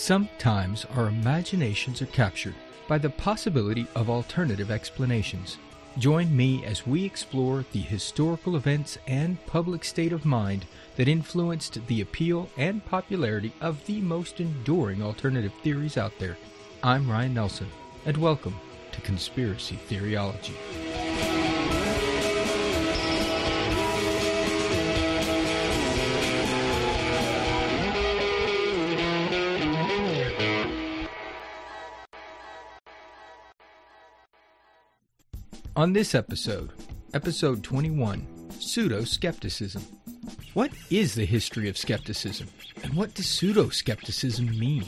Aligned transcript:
Sometimes 0.00 0.86
our 0.96 1.08
imaginations 1.08 2.00
are 2.00 2.06
captured 2.06 2.54
by 2.88 2.96
the 2.96 3.10
possibility 3.10 3.86
of 3.94 4.08
alternative 4.08 4.70
explanations. 4.70 5.58
Join 5.98 6.34
me 6.34 6.64
as 6.64 6.86
we 6.86 7.04
explore 7.04 7.66
the 7.72 7.80
historical 7.80 8.56
events 8.56 8.96
and 9.06 9.36
public 9.44 9.84
state 9.84 10.14
of 10.14 10.24
mind 10.24 10.64
that 10.96 11.06
influenced 11.06 11.86
the 11.86 12.00
appeal 12.00 12.48
and 12.56 12.82
popularity 12.86 13.52
of 13.60 13.84
the 13.84 14.00
most 14.00 14.40
enduring 14.40 15.02
alternative 15.02 15.52
theories 15.62 15.98
out 15.98 16.18
there. 16.18 16.38
I'm 16.82 17.08
Ryan 17.10 17.34
Nelson, 17.34 17.68
and 18.06 18.16
welcome 18.16 18.58
to 18.92 19.02
Conspiracy 19.02 19.78
Theoryology. 19.86 20.89
On 35.80 35.94
this 35.94 36.14
episode, 36.14 36.72
episode 37.14 37.64
21, 37.64 38.50
Pseudo 38.60 39.02
Skepticism. 39.02 39.82
What 40.52 40.70
is 40.90 41.14
the 41.14 41.24
history 41.24 41.70
of 41.70 41.78
skepticism, 41.78 42.48
and 42.82 42.92
what 42.92 43.14
does 43.14 43.24
pseudo 43.24 43.70
skepticism 43.70 44.58
mean? 44.58 44.84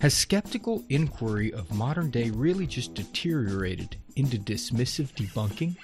Has 0.00 0.14
skeptical 0.14 0.82
inquiry 0.88 1.52
of 1.52 1.72
modern 1.72 2.10
day 2.10 2.30
really 2.30 2.66
just 2.66 2.94
deteriorated 2.94 3.98
into 4.16 4.36
dismissive 4.36 5.14
debunking? 5.14 5.76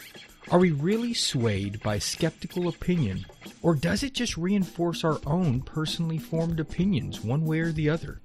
Are 0.50 0.58
we 0.58 0.72
really 0.72 1.14
swayed 1.14 1.80
by 1.80 2.00
skeptical 2.00 2.66
opinion, 2.66 3.24
or 3.62 3.76
does 3.76 4.02
it 4.02 4.12
just 4.12 4.36
reinforce 4.36 5.04
our 5.04 5.20
own 5.24 5.60
personally 5.60 6.18
formed 6.18 6.58
opinions 6.58 7.20
one 7.20 7.44
way 7.44 7.60
or 7.60 7.70
the 7.70 7.88
other? 7.88 8.20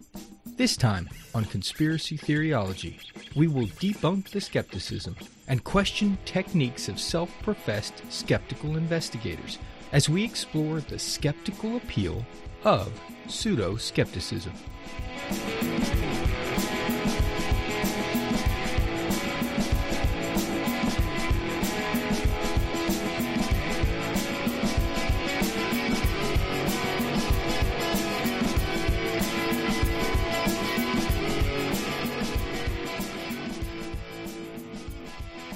This 0.58 0.76
time 0.76 1.08
on 1.36 1.46
Conspiracy 1.46 2.18
Theoryology, 2.18 2.98
we 3.36 3.48
will 3.48 3.68
debunk 3.68 4.30
the 4.30 4.42
skepticism 4.42 5.16
and 5.48 5.64
question 5.64 6.18
techniques 6.26 6.90
of 6.90 7.00
self 7.00 7.32
professed 7.44 8.02
skeptical 8.10 8.76
investigators 8.76 9.60
as 9.92 10.10
we 10.10 10.24
explore 10.24 10.80
the 10.80 10.98
skeptical 10.98 11.78
appeal 11.78 12.26
of 12.64 12.92
pseudo 13.28 13.76
skepticism. 13.76 14.54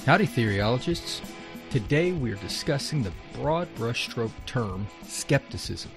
Howdy, 0.04 0.26
theoryologists. 0.26 1.20
Today 1.70 2.10
we 2.10 2.32
are 2.32 2.36
discussing 2.36 3.04
the 3.04 3.12
broad 3.34 3.72
brushstroke 3.76 4.32
term 4.46 4.84
skepticism, 5.06 5.92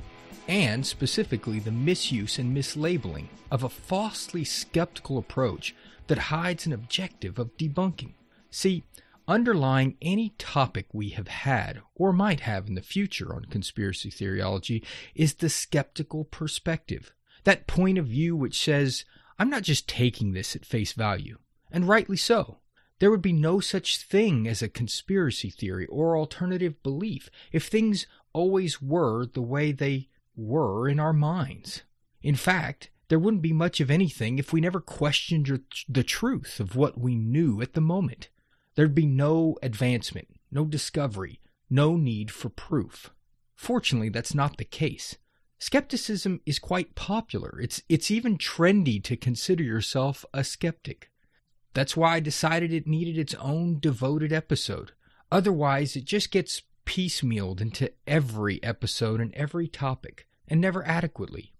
and 0.47 0.85
specifically 0.85 1.57
the 1.57 1.71
misuse 1.71 2.37
and 2.37 2.55
mislabeling 2.55 3.25
of 3.49 3.63
a 3.63 3.69
falsely 3.69 4.43
skeptical 4.43 5.17
approach 5.17 5.73
that 6.05 6.19
hides 6.19 6.67
an 6.67 6.73
objective 6.73 7.39
of 7.39 7.57
debunking. 7.57 8.13
See, 8.51 8.83
underlying 9.27 9.97
any 10.03 10.35
topic 10.37 10.85
we 10.93 11.09
have 11.09 11.27
had 11.27 11.81
or 11.95 12.13
might 12.13 12.41
have 12.41 12.67
in 12.67 12.75
the 12.75 12.83
future 12.83 13.33
on 13.33 13.45
conspiracy 13.45 14.11
theoryology 14.11 14.85
is 15.15 15.33
the 15.33 15.49
skeptical 15.49 16.25
perspective. 16.25 17.11
That 17.43 17.65
point 17.65 17.97
of 17.97 18.05
view 18.05 18.35
which 18.35 18.63
says, 18.63 19.03
I'm 19.39 19.49
not 19.49 19.63
just 19.63 19.89
taking 19.89 20.33
this 20.33 20.55
at 20.55 20.63
face 20.63 20.93
value, 20.93 21.39
and 21.71 21.87
rightly 21.87 22.17
so. 22.17 22.59
There 22.99 23.11
would 23.11 23.21
be 23.21 23.33
no 23.33 23.59
such 23.59 24.01
thing 24.01 24.47
as 24.47 24.61
a 24.61 24.69
conspiracy 24.69 25.49
theory 25.49 25.85
or 25.87 26.17
alternative 26.17 26.81
belief 26.81 27.29
if 27.51 27.65
things 27.65 28.07
always 28.31 28.81
were 28.81 29.25
the 29.25 29.41
way 29.41 29.71
they 29.71 30.09
were 30.35 30.87
in 30.87 30.99
our 30.99 31.13
minds. 31.13 31.83
In 32.21 32.35
fact, 32.35 32.89
there 33.07 33.19
wouldn't 33.19 33.43
be 33.43 33.53
much 33.53 33.79
of 33.79 33.91
anything 33.91 34.39
if 34.39 34.51
we 34.51 34.61
never 34.61 34.79
questioned 34.79 35.61
the 35.87 36.03
truth 36.03 36.59
of 36.59 36.75
what 36.75 36.97
we 36.97 37.15
knew 37.15 37.61
at 37.61 37.73
the 37.73 37.81
moment. 37.81 38.29
There'd 38.75 38.95
be 38.95 39.05
no 39.05 39.57
advancement, 39.61 40.27
no 40.51 40.65
discovery, 40.65 41.39
no 41.69 41.97
need 41.97 42.31
for 42.31 42.49
proof. 42.49 43.11
Fortunately, 43.55 44.09
that's 44.09 44.33
not 44.33 44.57
the 44.57 44.65
case. 44.65 45.17
Skepticism 45.59 46.41
is 46.45 46.59
quite 46.59 46.95
popular. 46.95 47.59
It's, 47.61 47.81
it's 47.87 48.11
even 48.11 48.37
trendy 48.37 49.01
to 49.03 49.15
consider 49.15 49.63
yourself 49.63 50.25
a 50.33 50.43
skeptic. 50.43 51.09
That's 51.75 51.97
why 51.97 52.15
I 52.15 52.19
decided 52.21 52.71
it 52.71 52.87
needed 52.87 53.17
its 53.17 53.33
own 53.35 53.79
devoted 53.79 54.31
episode. 54.31 54.93
Otherwise, 55.29 55.97
it 55.97 56.05
just 56.05 56.31
gets 56.31 56.61
piecemealed 56.85 57.59
into 57.59 57.91
every 58.07 58.63
episode 58.63 59.19
and 59.19 59.33
every 59.33 59.67
topic, 59.67 60.25
and 60.47 60.61
never 60.61 60.87
adequately. 60.87 61.53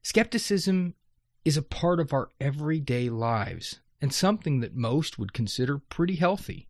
Skepticism 0.00 0.94
is 1.44 1.56
a 1.56 1.62
part 1.62 1.98
of 1.98 2.12
our 2.12 2.30
everyday 2.40 3.10
lives, 3.10 3.80
and 4.00 4.14
something 4.14 4.60
that 4.60 4.76
most 4.76 5.18
would 5.18 5.32
consider 5.32 5.78
pretty 5.78 6.14
healthy. 6.14 6.68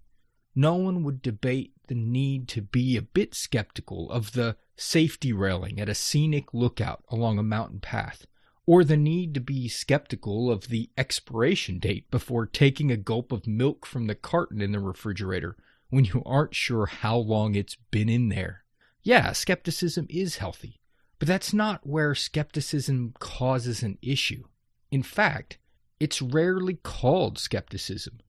No 0.55 0.75
one 0.75 1.05
would 1.05 1.20
debate 1.20 1.75
the 1.88 1.94
need 1.94 2.49
to 2.49 2.62
be 2.62 2.97
a 2.97 3.03
bit 3.03 3.34
skeptical 3.34 4.10
of 4.10 4.32
the 4.32 4.56
safety 4.76 5.34
railing 5.34 5.78
at 5.78 5.91
a 5.91 5.94
scenic 5.94 6.55
lookout 6.55 7.05
along 7.10 7.38
a 7.38 7.43
mountain 7.43 7.81
path 7.81 8.26
or 8.69 8.84
the 8.84 8.99
need 8.99 9.33
to 9.33 9.41
be 9.41 9.67
skeptical 9.67 10.51
of 10.51 10.69
the 10.69 10.91
expiration 10.99 11.79
date 11.79 12.11
before 12.11 12.45
taking 12.45 12.91
a 12.91 12.99
gulp 12.99 13.33
of 13.33 13.47
milk 13.47 13.87
from 13.87 14.06
the 14.06 14.15
carton 14.15 14.61
in 14.61 14.73
the 14.73 14.79
refrigerator 14.79 15.56
when 15.89 16.05
you 16.05 16.23
aren't 16.27 16.55
sure 16.55 16.84
how 16.84 17.17
long 17.17 17.55
it's 17.55 17.79
been 17.91 18.11
in 18.11 18.29
there. 18.29 18.65
Yeah, 19.03 19.33
skepticism 19.33 20.06
is 20.11 20.37
healthy, 20.37 20.83
but 21.19 21.27
that's 21.27 21.55
not 21.55 21.87
where 21.87 22.15
skepticism 22.15 23.15
causes 23.19 23.83
an 23.83 23.97
issue. 24.03 24.45
In 24.91 25.03
fact, 25.03 25.56
it's 25.99 26.21
rarely 26.21 26.75
called 26.75 27.39
skepticism. 27.39 28.21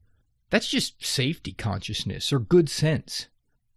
That's 0.52 0.70
just 0.70 1.06
safety 1.06 1.52
consciousness 1.52 2.32
or 2.32 2.40
good 2.40 2.70
sense. 2.70 3.28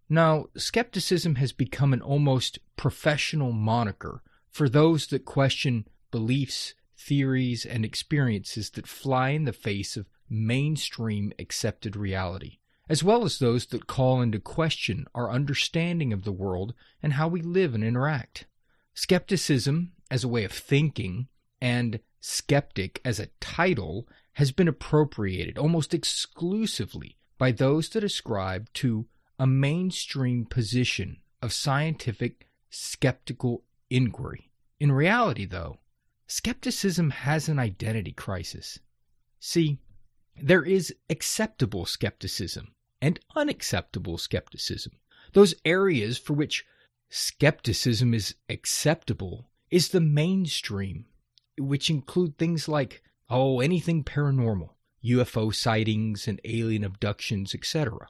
Now, 0.09 0.44
skepticism 0.56 1.34
has 1.34 1.50
become 1.50 1.93
an 1.93 2.03
almost 2.03 2.61
professional 2.77 3.50
moniker 3.50 4.23
for 4.49 4.69
those 4.69 5.09
that 5.09 5.25
question 5.25 5.89
beliefs, 6.12 6.75
theories, 6.97 7.67
and 7.67 7.84
experiences 7.84 8.71
that 8.71 8.87
fly 8.87 9.31
in 9.31 9.45
the 9.45 9.53
face 9.53 9.97
of 9.97 10.09
mainstream 10.31 11.33
accepted 11.41 11.97
reality, 11.97 12.59
as 12.89 13.03
well 13.03 13.25
as 13.25 13.39
those 13.39 13.67
that 13.67 13.89
call 13.89 14.23
into 14.23 14.39
question 14.39 15.06
our 15.15 15.28
understanding 15.28 16.12
of 16.12 16.23
the 16.23 16.31
world 16.31 16.75
and 17.03 17.15
how 17.15 17.27
we 17.27 17.43
live 17.43 17.75
and 17.75 17.83
interact. 17.83 18.47
Skepticism 18.95 19.93
as 20.11 20.23
a 20.23 20.28
way 20.28 20.45
of 20.45 20.53
thinking 20.53 21.27
and 21.61 21.99
skeptic 22.21 23.00
as 23.05 23.19
a 23.19 23.29
title 23.41 24.06
has 24.34 24.53
been 24.53 24.69
appropriated 24.69 25.59
almost 25.59 25.93
exclusively 25.93 27.17
by 27.39 27.50
those 27.50 27.89
that 27.91 28.05
ascribe 28.05 28.73
to 28.73 29.06
a 29.39 29.47
mainstream 29.47 30.44
position 30.44 31.19
of 31.43 31.53
scientific 31.53 32.49
skeptical 32.71 33.65
inquiry. 33.91 34.50
In 34.79 34.93
reality, 34.93 35.44
though, 35.44 35.79
skepticism 36.32 37.11
has 37.11 37.46
an 37.46 37.58
identity 37.58 38.12
crisis. 38.12 38.79
See, 39.38 39.81
there 40.34 40.62
is 40.62 40.94
acceptable 41.11 41.84
skepticism 41.84 42.75
and 43.02 43.20
unacceptable 43.37 44.17
skepticism. 44.17 44.93
Those 45.34 45.55
areas 45.67 46.17
for 46.17 46.32
which 46.32 46.64
skepticism 47.11 48.14
is 48.14 48.34
acceptable 48.49 49.50
is 49.70 49.90
the 49.90 50.00
mainstream, 50.00 51.05
which 51.58 51.90
include 51.90 52.38
things 52.38 52.67
like, 52.67 53.02
oh, 53.29 53.61
anything 53.61 54.02
paranormal, 54.02 54.70
UFO 55.05 55.55
sightings 55.55 56.26
and 56.26 56.40
alien 56.44 56.82
abductions, 56.82 57.55
etc. 57.55 58.08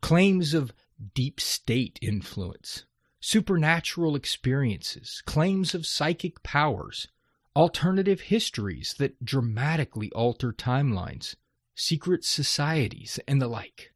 Claims 0.00 0.54
of 0.54 0.72
deep 1.12 1.40
state 1.40 1.98
influence, 2.00 2.84
supernatural 3.18 4.14
experiences, 4.14 5.24
claims 5.26 5.74
of 5.74 5.86
psychic 5.86 6.40
powers, 6.44 7.08
alternative 7.56 8.22
histories 8.22 8.94
that 8.98 9.24
dramatically 9.24 10.10
alter 10.12 10.52
timelines, 10.52 11.36
secret 11.74 12.24
societies, 12.24 13.20
and 13.28 13.40
the 13.40 13.48
like. 13.48 13.92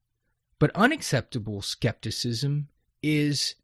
But 0.59 0.71
unacceptable 0.75 1.63
skepticism 1.63 2.69
is 3.03 3.55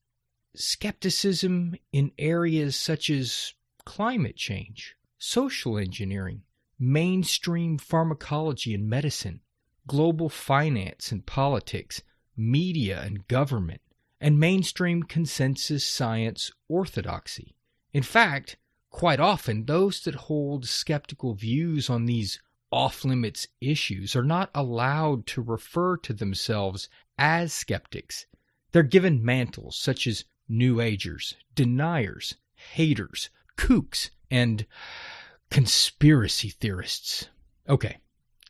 skepticism 0.54 1.74
in 1.92 2.12
areas 2.18 2.76
such 2.76 3.10
as 3.10 3.54
climate 3.84 4.36
change, 4.36 4.96
social 5.18 5.78
engineering, 5.78 6.42
mainstream 6.78 7.78
pharmacology 7.78 8.74
and 8.74 8.88
medicine, 8.88 9.40
global 9.86 10.28
finance 10.28 11.12
and 11.12 11.26
politics, 11.26 12.02
media 12.36 13.02
and 13.02 13.26
government, 13.28 13.80
and 14.20 14.38
mainstream 14.38 15.02
consensus 15.02 15.84
science 15.84 16.50
orthodoxy. 16.68 17.54
In 17.92 18.02
fact, 18.02 18.56
quite 18.94 19.18
often 19.18 19.64
those 19.64 20.02
that 20.02 20.14
hold 20.14 20.64
skeptical 20.64 21.34
views 21.34 21.90
on 21.90 22.06
these 22.06 22.40
off 22.70 23.04
limits 23.04 23.48
issues 23.60 24.14
are 24.14 24.22
not 24.22 24.48
allowed 24.54 25.26
to 25.26 25.42
refer 25.42 25.96
to 25.96 26.12
themselves 26.12 26.88
as 27.18 27.52
skeptics. 27.52 28.26
They're 28.70 28.84
given 28.84 29.24
mantles 29.24 29.76
such 29.76 30.06
as 30.06 30.26
New 30.48 30.80
Agers, 30.80 31.34
deniers, 31.56 32.36
haters, 32.54 33.30
kooks, 33.56 34.10
and 34.30 34.64
conspiracy 35.50 36.50
theorists. 36.50 37.28
Okay, 37.68 37.98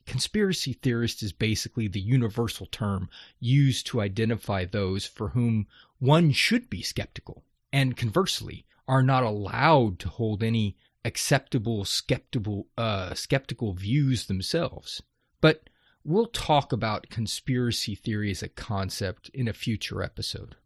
conspiracy 0.04 0.74
theorist 0.74 1.22
is 1.22 1.32
basically 1.32 1.88
the 1.88 2.02
universal 2.02 2.66
term 2.66 3.08
used 3.40 3.86
to 3.86 4.02
identify 4.02 4.66
those 4.66 5.06
for 5.06 5.30
whom 5.30 5.68
one 6.00 6.32
should 6.32 6.68
be 6.68 6.82
skeptical, 6.82 7.46
and 7.72 7.96
conversely, 7.96 8.66
are 8.86 9.02
not 9.02 9.22
allowed 9.22 9.98
to 10.00 10.08
hold 10.08 10.42
any 10.42 10.76
acceptable 11.04 11.84
skeptical 11.84 12.66
uh, 12.78 13.14
skeptical 13.14 13.72
views 13.72 14.26
themselves. 14.26 15.02
But 15.40 15.68
we'll 16.04 16.26
talk 16.26 16.72
about 16.72 17.10
conspiracy 17.10 17.94
theory 17.94 18.30
as 18.30 18.42
a 18.42 18.48
concept 18.48 19.30
in 19.34 19.48
a 19.48 19.52
future 19.52 20.02
episode. 20.02 20.56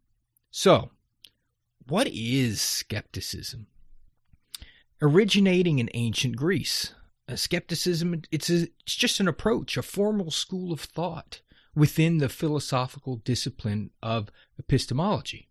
So, 0.51 0.91
what 1.87 2.07
is 2.07 2.61
skepticism? 2.61 3.67
Originating 5.01 5.79
in 5.79 5.89
ancient 5.93 6.35
Greece, 6.35 6.93
skepticism 7.35 8.21
it's 8.31 8.49
a, 8.49 8.63
it's 8.81 8.95
just 8.95 9.19
an 9.19 9.27
approach, 9.27 9.77
a 9.77 9.81
formal 9.81 10.31
school 10.31 10.71
of 10.71 10.81
thought 10.81 11.41
within 11.75 12.17
the 12.17 12.29
philosophical 12.29 13.17
discipline 13.17 13.91
of 14.01 14.31
epistemology. 14.57 15.48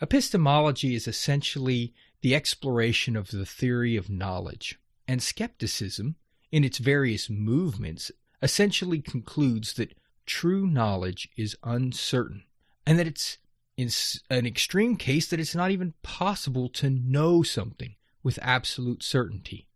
Epistemology 0.00 0.94
is 0.94 1.08
essentially 1.08 1.94
the 2.20 2.34
exploration 2.34 3.16
of 3.16 3.30
the 3.30 3.46
theory 3.46 3.96
of 3.96 4.10
knowledge, 4.10 4.78
and 5.08 5.22
skepticism, 5.22 6.16
in 6.52 6.64
its 6.64 6.78
various 6.78 7.30
movements, 7.30 8.10
essentially 8.42 9.00
concludes 9.00 9.72
that 9.74 9.98
true 10.26 10.66
knowledge 10.66 11.28
is 11.36 11.56
uncertain, 11.62 12.44
and 12.84 12.98
that 12.98 13.06
it's 13.06 13.38
in 13.76 13.90
an 14.30 14.46
extreme 14.46 14.96
case 14.96 15.28
that 15.28 15.40
it's 15.40 15.54
not 15.54 15.70
even 15.70 15.94
possible 16.02 16.68
to 16.68 16.90
know 16.90 17.42
something 17.42 17.94
with 18.22 18.38
absolute 18.42 19.02
certainty. 19.02 19.66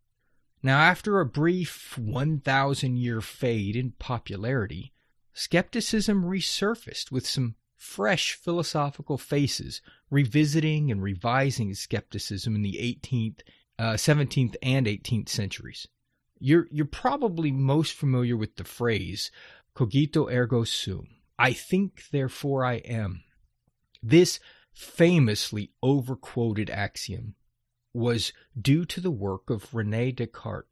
Now, 0.62 0.80
after 0.80 1.20
a 1.20 1.26
brief 1.26 1.96
1,000 1.96 2.96
year 2.96 3.20
fade 3.22 3.76
in 3.76 3.92
popularity, 3.92 4.92
skepticism 5.32 6.24
resurfaced 6.24 7.10
with 7.10 7.26
some 7.26 7.54
fresh 7.80 8.34
philosophical 8.34 9.16
faces 9.16 9.80
revisiting 10.10 10.90
and 10.90 11.02
revising 11.02 11.72
skepticism 11.72 12.54
in 12.54 12.60
the 12.60 12.74
18th, 12.74 13.40
uh, 13.78 13.94
17th, 13.94 14.54
and 14.62 14.86
18th 14.86 15.30
centuries. 15.30 15.88
You're, 16.38 16.68
you're 16.70 16.84
probably 16.84 17.50
most 17.50 17.94
familiar 17.94 18.36
with 18.36 18.56
the 18.56 18.64
phrase 18.64 19.30
cogito 19.74 20.28
ergo 20.28 20.64
sum. 20.64 21.08
I 21.38 21.54
think, 21.54 22.04
therefore 22.12 22.66
I 22.66 22.74
am. 22.74 23.22
This 24.02 24.40
famously 24.74 25.72
overquoted 25.82 26.68
axiom 26.68 27.34
was 27.94 28.34
due 28.60 28.84
to 28.84 29.00
the 29.00 29.10
work 29.10 29.48
of 29.48 29.74
Rene 29.74 30.12
Descartes 30.12 30.68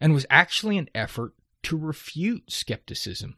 and 0.00 0.14
was 0.14 0.26
actually 0.30 0.78
an 0.78 0.88
effort 0.94 1.34
to 1.64 1.76
refute 1.76 2.52
skepticism 2.52 3.36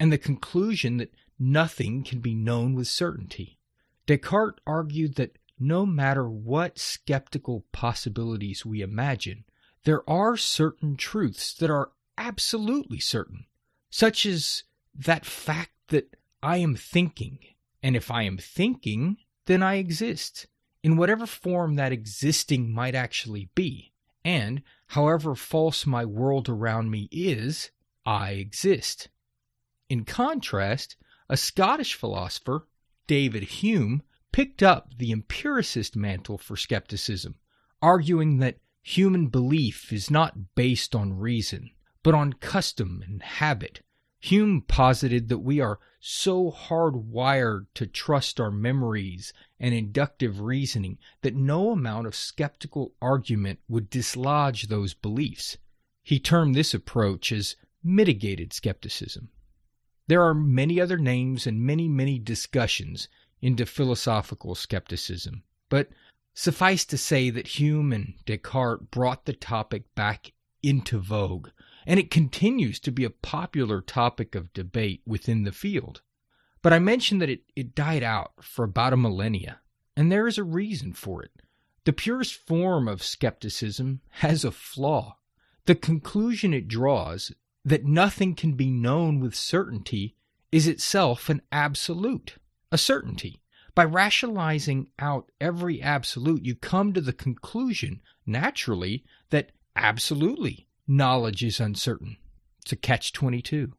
and 0.00 0.12
the 0.12 0.18
conclusion 0.18 0.96
that 0.96 1.12
nothing 1.38 2.02
can 2.02 2.20
be 2.20 2.34
known 2.34 2.74
with 2.74 2.88
certainty. 2.88 3.58
Descartes 4.06 4.60
argued 4.66 5.16
that 5.16 5.38
no 5.58 5.86
matter 5.86 6.28
what 6.28 6.78
skeptical 6.78 7.64
possibilities 7.72 8.64
we 8.64 8.82
imagine, 8.82 9.44
there 9.84 10.08
are 10.08 10.36
certain 10.36 10.96
truths 10.96 11.54
that 11.54 11.70
are 11.70 11.90
absolutely 12.18 12.98
certain, 12.98 13.46
such 13.90 14.26
as 14.26 14.64
that 14.94 15.24
fact 15.24 15.72
that 15.88 16.16
I 16.42 16.58
am 16.58 16.76
thinking, 16.76 17.38
and 17.82 17.96
if 17.96 18.10
I 18.10 18.22
am 18.22 18.38
thinking, 18.38 19.18
then 19.46 19.62
I 19.62 19.76
exist, 19.76 20.46
in 20.82 20.96
whatever 20.96 21.26
form 21.26 21.76
that 21.76 21.92
existing 21.92 22.72
might 22.72 22.94
actually 22.94 23.48
be, 23.54 23.92
and 24.24 24.62
however 24.88 25.34
false 25.34 25.86
my 25.86 26.04
world 26.04 26.48
around 26.48 26.90
me 26.90 27.08
is, 27.10 27.70
I 28.04 28.32
exist. 28.32 29.08
In 29.88 30.04
contrast, 30.04 30.96
a 31.28 31.36
Scottish 31.36 31.94
philosopher, 31.94 32.68
David 33.06 33.42
Hume, 33.44 34.02
picked 34.32 34.62
up 34.62 34.96
the 34.98 35.12
empiricist 35.12 35.96
mantle 35.96 36.38
for 36.38 36.56
skepticism, 36.56 37.36
arguing 37.80 38.38
that 38.38 38.58
human 38.82 39.26
belief 39.28 39.92
is 39.92 40.10
not 40.10 40.54
based 40.54 40.94
on 40.94 41.18
reason, 41.18 41.70
but 42.02 42.14
on 42.14 42.32
custom 42.34 43.02
and 43.06 43.22
habit. 43.22 43.80
Hume 44.20 44.62
posited 44.62 45.28
that 45.28 45.38
we 45.38 45.60
are 45.60 45.78
so 46.00 46.50
hardwired 46.50 47.66
to 47.74 47.86
trust 47.86 48.40
our 48.40 48.50
memories 48.50 49.32
and 49.58 49.74
inductive 49.74 50.40
reasoning 50.40 50.98
that 51.22 51.34
no 51.34 51.70
amount 51.70 52.06
of 52.06 52.14
skeptical 52.14 52.94
argument 53.02 53.58
would 53.68 53.90
dislodge 53.90 54.68
those 54.68 54.94
beliefs. 54.94 55.58
He 56.02 56.20
termed 56.20 56.54
this 56.54 56.74
approach 56.74 57.32
as 57.32 57.56
mitigated 57.82 58.52
skepticism. 58.52 59.30
There 60.08 60.22
are 60.22 60.34
many 60.34 60.80
other 60.80 60.98
names 60.98 61.46
and 61.46 61.60
many, 61.60 61.88
many 61.88 62.18
discussions 62.18 63.08
into 63.42 63.66
philosophical 63.66 64.54
skepticism, 64.54 65.42
but 65.68 65.90
suffice 66.34 66.84
to 66.86 66.98
say 66.98 67.30
that 67.30 67.58
Hume 67.58 67.92
and 67.92 68.14
Descartes 68.24 68.86
brought 68.90 69.24
the 69.24 69.32
topic 69.32 69.94
back 69.94 70.32
into 70.62 70.98
vogue, 70.98 71.48
and 71.86 71.98
it 71.98 72.10
continues 72.10 72.78
to 72.80 72.90
be 72.90 73.04
a 73.04 73.10
popular 73.10 73.80
topic 73.80 74.34
of 74.34 74.52
debate 74.52 75.02
within 75.06 75.44
the 75.44 75.52
field. 75.52 76.02
But 76.62 76.72
I 76.72 76.78
mentioned 76.78 77.20
that 77.22 77.30
it, 77.30 77.42
it 77.54 77.74
died 77.74 78.02
out 78.02 78.32
for 78.42 78.64
about 78.64 78.92
a 78.92 78.96
millennia, 78.96 79.60
and 79.96 80.10
there 80.10 80.26
is 80.26 80.38
a 80.38 80.44
reason 80.44 80.92
for 80.92 81.22
it. 81.22 81.30
The 81.84 81.92
purest 81.92 82.34
form 82.34 82.88
of 82.88 83.02
skepticism 83.02 84.00
has 84.10 84.44
a 84.44 84.50
flaw. 84.50 85.18
The 85.66 85.74
conclusion 85.74 86.54
it 86.54 86.68
draws 86.68 87.32
that 87.66 87.84
nothing 87.84 88.32
can 88.32 88.52
be 88.52 88.70
known 88.70 89.18
with 89.18 89.34
certainty 89.34 90.14
is 90.52 90.68
itself 90.68 91.28
an 91.28 91.42
absolute, 91.50 92.36
a 92.70 92.78
certainty. 92.78 93.42
By 93.74 93.84
rationalizing 93.84 94.88
out 95.00 95.32
every 95.40 95.82
absolute, 95.82 96.44
you 96.44 96.54
come 96.54 96.92
to 96.92 97.00
the 97.00 97.12
conclusion, 97.12 98.00
naturally, 98.24 99.04
that 99.30 99.50
absolutely 99.74 100.68
knowledge 100.86 101.42
is 101.42 101.58
uncertain. 101.58 102.16
It's 102.62 102.70
a 102.70 102.76
catch 102.76 103.12
22. 103.12 103.72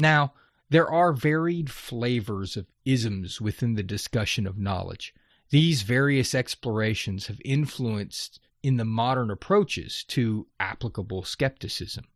Now, 0.00 0.34
there 0.68 0.90
are 0.90 1.12
varied 1.12 1.70
flavors 1.70 2.56
of 2.56 2.66
isms 2.84 3.40
within 3.40 3.74
the 3.74 3.84
discussion 3.84 4.44
of 4.44 4.58
knowledge. 4.58 5.14
These 5.50 5.82
various 5.82 6.34
explorations 6.34 7.28
have 7.28 7.40
influenced 7.44 8.40
in 8.62 8.76
the 8.76 8.84
modern 8.84 9.30
approaches 9.30 10.04
to 10.08 10.48
applicable 10.58 11.22
skepticism. 11.22 12.06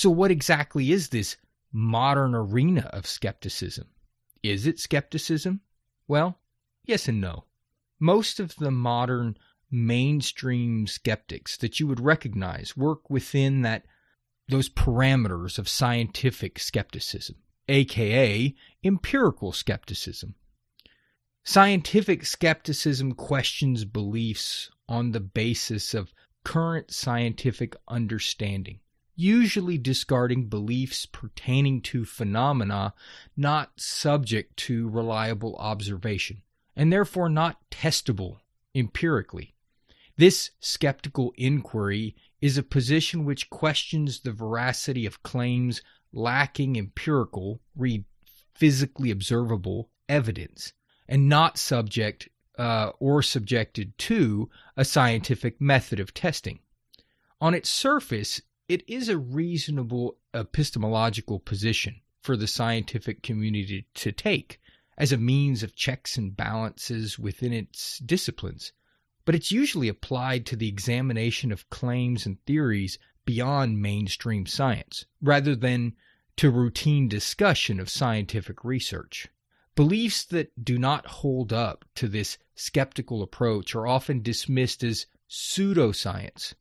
So, 0.00 0.10
what 0.10 0.30
exactly 0.30 0.92
is 0.92 1.08
this 1.08 1.36
modern 1.72 2.32
arena 2.32 2.82
of 2.92 3.04
skepticism? 3.04 3.88
Is 4.44 4.64
it 4.64 4.78
skepticism? 4.78 5.60
Well, 6.06 6.38
yes 6.84 7.08
and 7.08 7.20
no. 7.20 7.46
Most 7.98 8.38
of 8.38 8.54
the 8.54 8.70
modern 8.70 9.36
mainstream 9.72 10.86
skeptics 10.86 11.56
that 11.56 11.80
you 11.80 11.88
would 11.88 11.98
recognize 11.98 12.76
work 12.76 13.10
within 13.10 13.62
that 13.62 13.86
those 14.46 14.68
parameters 14.68 15.58
of 15.58 15.68
scientific 15.68 16.60
skepticism, 16.60 17.34
aka 17.66 18.54
empirical 18.84 19.50
skepticism. 19.50 20.36
Scientific 21.42 22.24
skepticism 22.24 23.14
questions 23.14 23.84
beliefs 23.84 24.70
on 24.88 25.10
the 25.10 25.18
basis 25.18 25.92
of 25.92 26.14
current 26.44 26.92
scientific 26.92 27.74
understanding 27.88 28.78
usually 29.18 29.76
discarding 29.76 30.46
beliefs 30.46 31.04
pertaining 31.04 31.80
to 31.80 32.04
phenomena 32.04 32.94
not 33.36 33.72
subject 33.76 34.56
to 34.56 34.88
reliable 34.88 35.56
observation, 35.56 36.40
and 36.76 36.92
therefore 36.92 37.28
not 37.28 37.58
testable 37.68 38.38
empirically. 38.76 39.54
This 40.16 40.52
skeptical 40.60 41.32
inquiry 41.36 42.14
is 42.40 42.56
a 42.56 42.62
position 42.62 43.24
which 43.24 43.50
questions 43.50 44.20
the 44.20 44.32
veracity 44.32 45.04
of 45.04 45.24
claims 45.24 45.82
lacking 46.12 46.76
empirical, 46.76 47.60
read 47.76 48.04
physically 48.54 49.10
observable 49.10 49.90
evidence, 50.08 50.72
and 51.08 51.28
not 51.28 51.58
subject 51.58 52.28
uh, 52.56 52.92
or 53.00 53.22
subjected 53.22 53.98
to 53.98 54.48
a 54.76 54.84
scientific 54.84 55.60
method 55.60 55.98
of 55.98 56.14
testing. 56.14 56.60
On 57.40 57.54
its 57.54 57.68
surface, 57.68 58.40
it 58.68 58.84
is 58.86 59.08
a 59.08 59.18
reasonable 59.18 60.18
epistemological 60.34 61.40
position 61.40 62.00
for 62.20 62.36
the 62.36 62.46
scientific 62.46 63.22
community 63.22 63.86
to 63.94 64.12
take 64.12 64.60
as 64.96 65.12
a 65.12 65.16
means 65.16 65.62
of 65.62 65.74
checks 65.74 66.16
and 66.16 66.36
balances 66.36 67.18
within 67.18 67.52
its 67.52 67.98
disciplines. 68.00 68.72
but 69.24 69.34
it's 69.34 69.52
usually 69.52 69.88
applied 69.88 70.46
to 70.46 70.56
the 70.56 70.68
examination 70.68 71.52
of 71.52 71.68
claims 71.68 72.24
and 72.24 72.42
theories 72.46 72.98
beyond 73.26 73.78
mainstream 73.78 74.46
science, 74.46 75.04
rather 75.20 75.54
than 75.54 75.94
to 76.34 76.50
routine 76.50 77.06
discussion 77.08 77.78
of 77.78 77.90
scientific 77.90 78.64
research. 78.64 79.28
Beliefs 79.74 80.24
that 80.24 80.64
do 80.64 80.78
not 80.78 81.04
hold 81.06 81.52
up 81.52 81.84
to 81.94 82.08
this 82.08 82.38
skeptical 82.54 83.22
approach 83.22 83.74
are 83.74 83.86
often 83.86 84.22
dismissed 84.22 84.82
as 84.82 85.04
pseudoscience. 85.28 86.54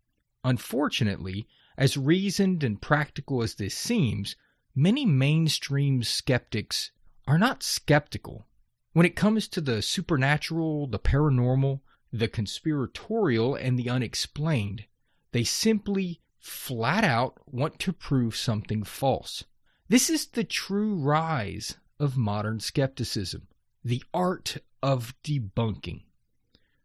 Unfortunately, 0.44 1.48
as 1.78 1.96
reasoned 1.96 2.64
and 2.64 2.82
practical 2.82 3.44
as 3.44 3.56
this 3.56 3.76
seems, 3.76 4.36
many 4.76 5.06
mainstream 5.06 6.04
skeptics 6.04 6.92
are 7.28 7.38
not 7.38 7.62
skeptical. 7.62 8.48
When 8.94 9.06
it 9.06 9.16
comes 9.16 9.48
to 9.50 9.62
the 9.62 9.82
supernatural, 9.82 10.88
the 10.88 11.00
paranormal, 11.00 11.82
the 12.12 12.28
conspiratorial, 12.28 13.56
and 13.56 13.78
the 13.78 13.90
unexplained, 13.90 14.86
they 15.34 15.44
simply 15.44 16.22
flat 16.40 17.04
out 17.04 17.38
want 17.46 17.78
to 17.80 17.94
prove 17.94 18.36
something 18.36 18.84
false. 18.84 19.44
This 19.90 20.10
is 20.10 20.26
the 20.28 20.44
true 20.44 20.96
rise 20.96 21.78
of 22.00 22.18
modern 22.18 22.60
skepticism, 22.60 23.48
the 23.84 24.04
art 24.14 24.58
of 24.82 25.14
debunking. 25.24 26.04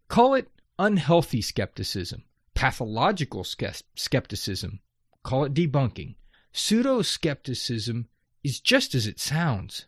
Call 0.08 0.34
it 0.34 0.50
unhealthy 0.78 1.40
skepticism, 1.40 2.24
pathological 2.54 3.44
skepticism, 3.44 4.80
call 5.22 5.44
it 5.44 5.54
debunking. 5.54 6.16
Pseudo 6.52 7.02
skepticism 7.02 8.08
is 8.44 8.60
just 8.60 8.94
as 8.94 9.06
it 9.06 9.18
sounds. 9.18 9.86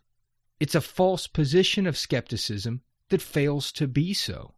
It's 0.61 0.75
a 0.75 0.81
false 0.81 1.27
position 1.27 1.87
of 1.87 1.99
skepticism 1.99 2.83
that 3.11 3.21
fails 3.21 3.73
to 3.73 3.87
be 3.87 4.15
so. 4.15 4.55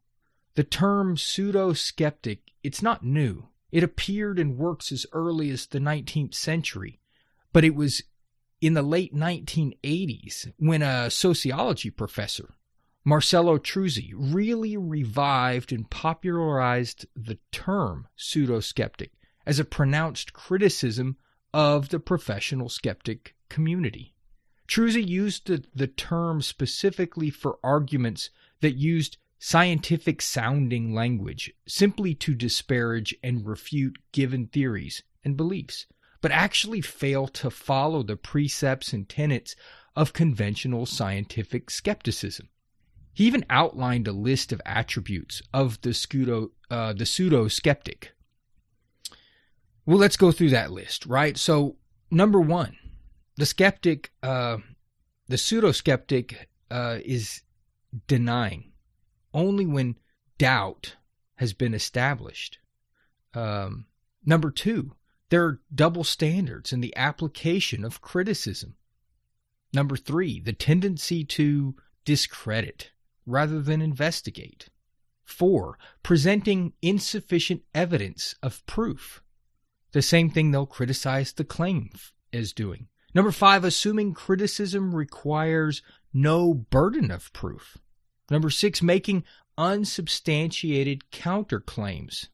The 0.54 0.64
term 0.64 1.16
pseudo 1.16 1.72
skeptic, 1.72 2.52
it's 2.62 2.82
not 2.82 3.04
new. 3.04 3.48
It 3.72 3.82
appeared 3.82 4.38
in 4.38 4.56
works 4.56 4.92
as 4.92 5.06
early 5.12 5.50
as 5.50 5.66
the 5.66 5.80
19th 5.80 6.34
century, 6.34 7.00
but 7.52 7.64
it 7.64 7.74
was 7.74 8.02
in 8.60 8.74
the 8.74 8.82
late 8.82 9.14
1980s 9.14 10.52
when 10.58 10.82
a 10.82 11.10
sociology 11.10 11.90
professor, 11.90 12.54
Marcello 13.08 13.56
Truzzi, 13.56 14.12
really 14.16 14.76
revived 14.76 15.70
and 15.70 15.88
popularized 15.88 17.06
the 17.14 17.38
term 17.52 18.08
pseudo 18.16 18.58
skeptic 18.58 19.12
as 19.46 19.60
a 19.60 19.64
pronounced 19.64 20.32
criticism 20.32 21.16
of 21.54 21.90
the 21.90 22.00
professional 22.00 22.68
skeptic 22.68 23.36
community. 23.48 24.12
Truzzi 24.66 25.06
used 25.06 25.46
the, 25.46 25.62
the 25.72 25.86
term 25.86 26.42
specifically 26.42 27.30
for 27.30 27.60
arguments 27.62 28.30
that 28.60 28.74
used 28.74 29.18
scientific 29.38 30.20
sounding 30.20 30.92
language 30.92 31.52
simply 31.64 32.12
to 32.12 32.34
disparage 32.34 33.14
and 33.22 33.46
refute 33.46 33.98
given 34.10 34.48
theories 34.48 35.04
and 35.24 35.36
beliefs, 35.36 35.86
but 36.20 36.32
actually 36.32 36.80
fail 36.80 37.28
to 37.28 37.50
follow 37.52 38.02
the 38.02 38.16
precepts 38.16 38.92
and 38.92 39.08
tenets 39.08 39.54
of 39.94 40.12
conventional 40.12 40.86
scientific 40.86 41.70
skepticism. 41.70 42.48
He 43.16 43.24
even 43.26 43.46
outlined 43.48 44.06
a 44.06 44.12
list 44.12 44.52
of 44.52 44.60
attributes 44.66 45.40
of 45.50 45.80
the 45.80 45.94
pseudo, 45.94 46.50
uh, 46.70 46.92
the 46.92 47.06
pseudo 47.06 47.48
skeptic. 47.48 48.12
Well, 49.86 49.96
let's 49.96 50.18
go 50.18 50.32
through 50.32 50.50
that 50.50 50.70
list, 50.70 51.06
right? 51.06 51.38
So, 51.38 51.76
number 52.10 52.38
one, 52.38 52.76
the 53.36 53.46
skeptic, 53.46 54.12
uh, 54.22 54.58
the 55.28 55.38
pseudo 55.38 55.72
skeptic, 55.72 56.50
uh, 56.70 56.98
is 57.06 57.40
denying 58.06 58.72
only 59.32 59.64
when 59.64 59.96
doubt 60.36 60.96
has 61.36 61.54
been 61.54 61.72
established. 61.72 62.58
Um, 63.32 63.86
number 64.26 64.50
two, 64.50 64.94
there 65.30 65.42
are 65.42 65.62
double 65.74 66.04
standards 66.04 66.70
in 66.70 66.82
the 66.82 66.94
application 66.94 67.82
of 67.82 68.02
criticism. 68.02 68.76
Number 69.72 69.96
three, 69.96 70.38
the 70.38 70.52
tendency 70.52 71.24
to 71.24 71.76
discredit 72.04 72.90
rather 73.26 73.60
than 73.60 73.82
investigate. 73.82 74.68
Four, 75.24 75.76
presenting 76.02 76.72
insufficient 76.80 77.62
evidence 77.74 78.36
of 78.42 78.64
proof. 78.66 79.22
The 79.92 80.02
same 80.02 80.30
thing 80.30 80.50
they'll 80.50 80.66
criticize 80.66 81.32
the 81.32 81.44
claim 81.44 81.90
as 82.32 82.52
doing. 82.52 82.86
Number 83.14 83.32
five, 83.32 83.64
assuming 83.64 84.14
criticism 84.14 84.94
requires 84.94 85.82
no 86.12 86.54
burden 86.54 87.10
of 87.10 87.32
proof. 87.32 87.78
Number 88.30 88.50
six, 88.50 88.82
making 88.82 89.24
unsubstantiated 89.58 91.04
counterclaims. 91.10 92.28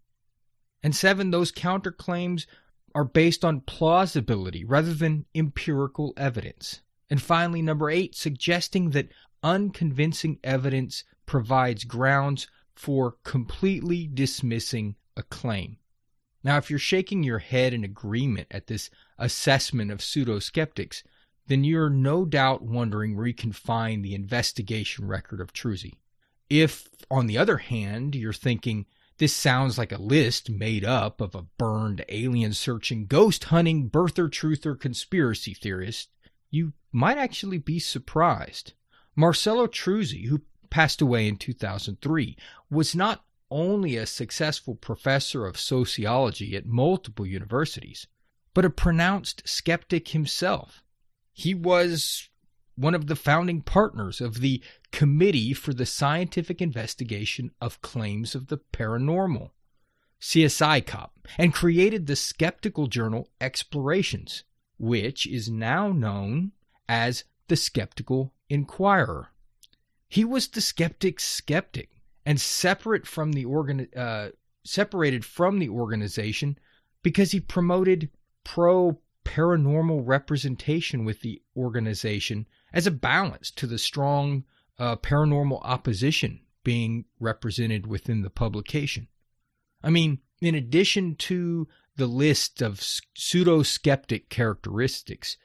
And 0.82 0.94
seven, 0.94 1.30
those 1.30 1.52
counterclaims 1.52 2.46
are 2.94 3.04
based 3.04 3.44
on 3.44 3.60
plausibility 3.60 4.64
rather 4.64 4.92
than 4.92 5.24
empirical 5.34 6.12
evidence. 6.16 6.80
And 7.08 7.22
finally, 7.22 7.62
number 7.62 7.90
eight, 7.90 8.14
suggesting 8.14 8.90
that 8.90 9.08
unconvincing 9.42 10.38
evidence 10.44 11.04
provides 11.26 11.84
grounds 11.84 12.46
for 12.74 13.16
completely 13.24 14.08
dismissing 14.12 14.96
a 15.16 15.22
claim. 15.22 15.76
Now, 16.44 16.56
if 16.56 16.70
you're 16.70 16.78
shaking 16.78 17.22
your 17.22 17.38
head 17.38 17.72
in 17.72 17.84
agreement 17.84 18.48
at 18.50 18.66
this 18.66 18.90
assessment 19.18 19.90
of 19.90 20.02
pseudo 20.02 20.38
skeptics, 20.38 21.04
then 21.46 21.64
you're 21.64 21.90
no 21.90 22.24
doubt 22.24 22.62
wondering 22.62 23.16
where 23.16 23.26
you 23.26 23.34
can 23.34 23.52
find 23.52 24.04
the 24.04 24.14
investigation 24.14 25.06
record 25.06 25.40
of 25.40 25.52
Truzzi. 25.52 25.94
If, 26.50 26.88
on 27.10 27.26
the 27.26 27.38
other 27.38 27.58
hand, 27.58 28.14
you're 28.14 28.32
thinking, 28.32 28.86
this 29.18 29.32
sounds 29.32 29.78
like 29.78 29.92
a 29.92 30.02
list 30.02 30.50
made 30.50 30.84
up 30.84 31.20
of 31.20 31.34
a 31.34 31.46
burned, 31.58 32.04
alien 32.08 32.52
searching, 32.52 33.06
ghost 33.06 33.44
hunting, 33.44 33.88
birther 33.88 34.28
truther 34.28 34.78
conspiracy 34.78 35.54
theorist, 35.54 36.10
you 36.50 36.72
might 36.90 37.18
actually 37.18 37.58
be 37.58 37.78
surprised. 37.78 38.72
Marcello 39.14 39.66
Truzzi, 39.66 40.26
who 40.26 40.42
passed 40.70 41.00
away 41.00 41.28
in 41.28 41.36
2003, 41.36 42.36
was 42.70 42.94
not 42.94 43.24
only 43.50 43.96
a 43.96 44.06
successful 44.06 44.74
professor 44.74 45.46
of 45.46 45.58
sociology 45.58 46.56
at 46.56 46.64
multiple 46.64 47.26
universities, 47.26 48.06
but 48.54 48.64
a 48.64 48.70
pronounced 48.70 49.46
skeptic 49.46 50.08
himself. 50.08 50.82
He 51.32 51.54
was 51.54 52.30
one 52.74 52.94
of 52.94 53.06
the 53.06 53.16
founding 53.16 53.60
partners 53.60 54.20
of 54.20 54.40
the 54.40 54.62
Committee 54.90 55.52
for 55.52 55.74
the 55.74 55.86
Scientific 55.86 56.62
Investigation 56.62 57.50
of 57.60 57.82
Claims 57.82 58.34
of 58.34 58.46
the 58.46 58.58
Paranormal, 58.58 59.50
CSICOP, 60.20 61.10
and 61.36 61.52
created 61.52 62.06
the 62.06 62.16
skeptical 62.16 62.86
journal 62.86 63.28
Explorations, 63.40 64.44
which 64.78 65.26
is 65.26 65.50
now 65.50 65.92
known 65.92 66.52
as 66.88 67.24
the 67.48 67.56
Skeptical 67.56 68.32
Inquirer. 68.52 69.30
He 70.08 70.26
was 70.26 70.48
the 70.48 70.60
skeptic's 70.60 71.24
skeptic 71.24 71.88
and 72.26 72.38
separate 72.38 73.06
from 73.06 73.32
the 73.32 73.46
organ, 73.46 73.88
uh, 73.96 74.28
separated 74.62 75.24
from 75.24 75.58
the 75.58 75.70
organization 75.70 76.58
because 77.02 77.32
he 77.32 77.40
promoted 77.40 78.10
pro 78.44 79.00
paranormal 79.24 80.02
representation 80.04 81.06
with 81.06 81.22
the 81.22 81.40
organization 81.56 82.46
as 82.74 82.86
a 82.86 82.90
balance 82.90 83.50
to 83.52 83.66
the 83.66 83.78
strong 83.78 84.44
uh, 84.78 84.96
paranormal 84.96 85.60
opposition 85.64 86.40
being 86.62 87.06
represented 87.18 87.86
within 87.86 88.20
the 88.20 88.28
publication. 88.28 89.08
I 89.82 89.88
mean, 89.88 90.18
in 90.42 90.54
addition 90.54 91.14
to 91.16 91.68
the 91.96 92.06
list 92.06 92.60
of 92.60 92.82
pseudo 92.82 93.62
skeptic 93.62 94.28
characteristics, 94.28 95.38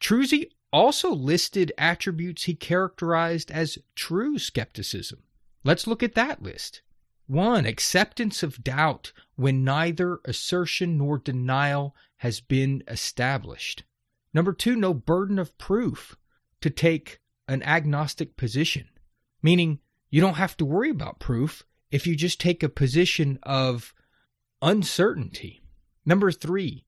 Truzzi 0.00 0.50
also 0.72 1.12
listed 1.12 1.72
attributes 1.78 2.44
he 2.44 2.54
characterized 2.54 3.50
as 3.50 3.78
true 3.94 4.38
skepticism. 4.38 5.22
Let's 5.64 5.86
look 5.86 6.02
at 6.02 6.14
that 6.14 6.42
list. 6.42 6.82
One, 7.26 7.66
acceptance 7.66 8.42
of 8.42 8.62
doubt 8.62 9.12
when 9.34 9.64
neither 9.64 10.20
assertion 10.24 10.96
nor 10.98 11.18
denial 11.18 11.96
has 12.18 12.40
been 12.40 12.82
established. 12.86 13.84
Number 14.32 14.52
two, 14.52 14.76
no 14.76 14.94
burden 14.94 15.38
of 15.38 15.56
proof 15.58 16.16
to 16.60 16.70
take 16.70 17.20
an 17.48 17.62
agnostic 17.62 18.36
position, 18.36 18.88
meaning 19.42 19.80
you 20.10 20.20
don't 20.20 20.34
have 20.34 20.56
to 20.58 20.64
worry 20.64 20.90
about 20.90 21.18
proof 21.18 21.64
if 21.90 22.06
you 22.06 22.16
just 22.16 22.40
take 22.40 22.62
a 22.62 22.68
position 22.68 23.38
of 23.42 23.94
uncertainty. 24.62 25.62
Number 26.04 26.30
three, 26.30 26.84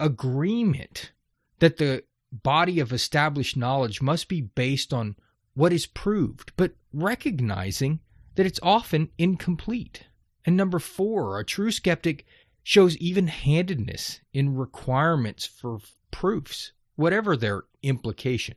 agreement 0.00 1.12
that 1.58 1.76
the 1.76 2.04
body 2.32 2.80
of 2.80 2.92
established 2.92 3.56
knowledge 3.56 4.00
must 4.00 4.28
be 4.28 4.40
based 4.40 4.92
on 4.92 5.16
what 5.54 5.72
is 5.72 5.86
proved, 5.86 6.52
but 6.56 6.72
recognizing 6.92 8.00
that 8.34 8.46
it's 8.46 8.60
often 8.62 9.10
incomplete. 9.18 10.04
And 10.44 10.56
number 10.56 10.78
four, 10.78 11.38
a 11.38 11.44
true 11.44 11.70
skeptic 11.70 12.24
shows 12.62 12.96
even 12.96 13.26
handedness 13.26 14.20
in 14.32 14.56
requirements 14.56 15.44
for 15.46 15.78
proofs, 16.10 16.72
whatever 16.96 17.36
their 17.36 17.64
implication. 17.82 18.56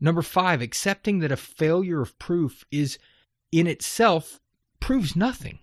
Number 0.00 0.22
five, 0.22 0.60
accepting 0.60 1.20
that 1.20 1.32
a 1.32 1.36
failure 1.36 2.02
of 2.02 2.18
proof 2.18 2.64
is 2.70 2.98
in 3.52 3.66
itself 3.66 4.40
proves 4.80 5.14
nothing. 5.14 5.60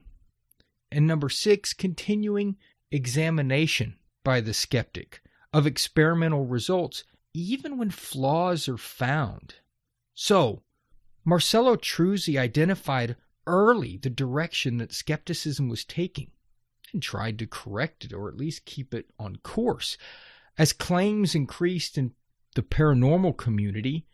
And 0.92 1.06
number 1.06 1.30
six, 1.30 1.74
continuing 1.74 2.56
examination 2.92 3.98
by 4.24 4.42
the 4.42 4.54
skeptic 4.54 5.22
of 5.54 5.68
experimental 5.68 6.46
results, 6.46 7.04
even 7.34 7.78
when 7.78 7.92
flaws 7.92 8.68
are 8.68 8.78
found. 8.78 9.56
So, 10.14 10.64
Marcello 11.26 11.76
Truzzi 11.76 12.38
identified 12.38 13.16
early 13.46 13.98
the 13.98 14.10
direction 14.10 14.78
that 14.78 14.94
skepticism 14.94 15.70
was 15.70 15.86
taking 15.86 16.32
and 16.94 17.02
tried 17.02 17.38
to 17.40 17.48
correct 17.48 18.06
it 18.06 18.14
or 18.14 18.28
at 18.30 18.38
least 18.38 18.66
keep 18.66 18.94
it 18.94 19.12
on 19.20 19.38
course. 19.38 19.98
As 20.58 20.74
claims 20.74 21.36
increased 21.36 21.98
in 21.98 22.14
the 22.56 22.64
paranormal 22.64 23.38
community, 23.38 24.06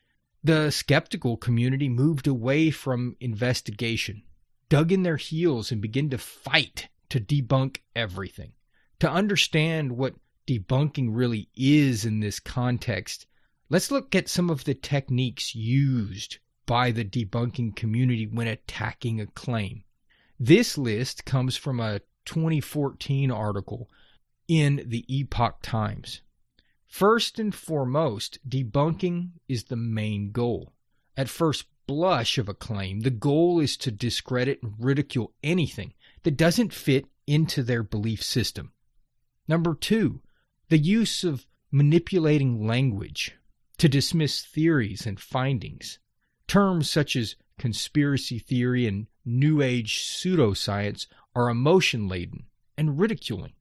the 0.44 0.70
skeptical 0.70 1.38
community 1.38 1.90
moved 1.90 2.28
away 2.28 2.70
from 2.70 3.16
investigation, 3.20 4.24
dug 4.70 4.92
in 4.92 5.04
their 5.04 5.18
heels, 5.18 5.72
and 5.72 5.82
began 5.82 6.10
to 6.10 6.18
fight 6.18 6.90
to 7.10 7.20
debunk 7.20 7.78
everything. 7.96 8.54
To 9.00 9.10
understand 9.10 9.94
what 9.94 10.16
debunking 10.48 11.10
really 11.12 11.50
is 11.56 12.06
in 12.06 12.20
this 12.20 12.40
context, 12.40 13.25
let's 13.70 13.92
look 13.92 14.16
at 14.16 14.30
some 14.30 14.50
of 14.50 14.64
the 14.64 14.74
techniques 14.74 15.56
used 15.56 16.38
by 16.66 16.92
the 16.92 17.06
debunking 17.06 17.75
community 17.75 18.28
when 18.28 18.48
attacking 18.48 19.22
a 19.22 19.28
claim. 19.28 19.84
This 20.40 20.78
list 20.78 21.25
comes 21.25 21.56
from 21.56 21.80
a 21.80 22.02
2014 22.25 23.32
article 23.32 23.90
in 24.48 24.84
the 24.86 25.06
Epoch 25.08 25.62
Times. 25.62 26.22
First 26.88 27.40
and 27.40 27.54
foremost, 27.54 28.40
debunking 28.48 29.32
is 29.48 29.66
the 29.66 29.75
main 29.75 30.32
goal. 30.32 30.74
At 31.18 31.30
first 31.30 31.66
blush 31.88 32.38
of 32.38 32.50
a 32.50 32.54
claim, 32.54 33.02
the 33.02 33.10
goal 33.10 33.60
is 33.60 33.78
to 33.78 33.92
discredit 33.92 34.62
and 34.64 34.74
ridicule 34.80 35.34
anything 35.44 35.94
that 36.24 36.38
doesn't 36.38 36.74
fit 36.74 37.06
into 37.28 37.64
their 37.64 37.84
belief 37.84 38.24
system. 38.24 38.72
Number 39.48 39.75
two, 39.75 40.22
the 40.70 40.78
use 40.78 41.24
of 41.24 41.46
manipulating 41.72 42.66
language 42.66 43.36
to 43.78 43.90
dismiss 43.90 44.44
theories 44.44 45.06
and 45.06 45.20
findings. 45.20 46.00
Terms 46.48 46.90
such 46.90 47.16
as 47.16 47.36
conspiracy 47.58 48.40
theory 48.40 48.88
and 48.88 49.08
New 49.26 49.62
Age 49.62 50.04
pseudoscience 50.04 51.08
are 51.36 51.50
emotion 51.50 52.08
laden 52.08 52.46
and 52.78 53.00
ridiculing. 53.00 53.54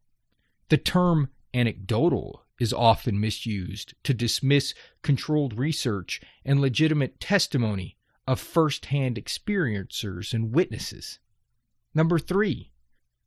The 0.69 0.79
term 0.79 1.31
anecdotal 1.53 2.45
is 2.59 2.73
often 2.73 3.21
misused 3.21 3.95
to 4.05 4.15
dismiss 4.15 4.75
controlled 5.03 5.59
research 5.59 6.21
and 6.45 6.61
legitimate 6.61 7.21
testimony 7.21 7.97
of 8.27 8.41
first 8.41 8.87
hand 8.87 9.17
experiencers 9.17 10.33
and 10.33 10.55
witnesses. 10.55 11.19
Number 11.95 12.19
three, 12.19 12.71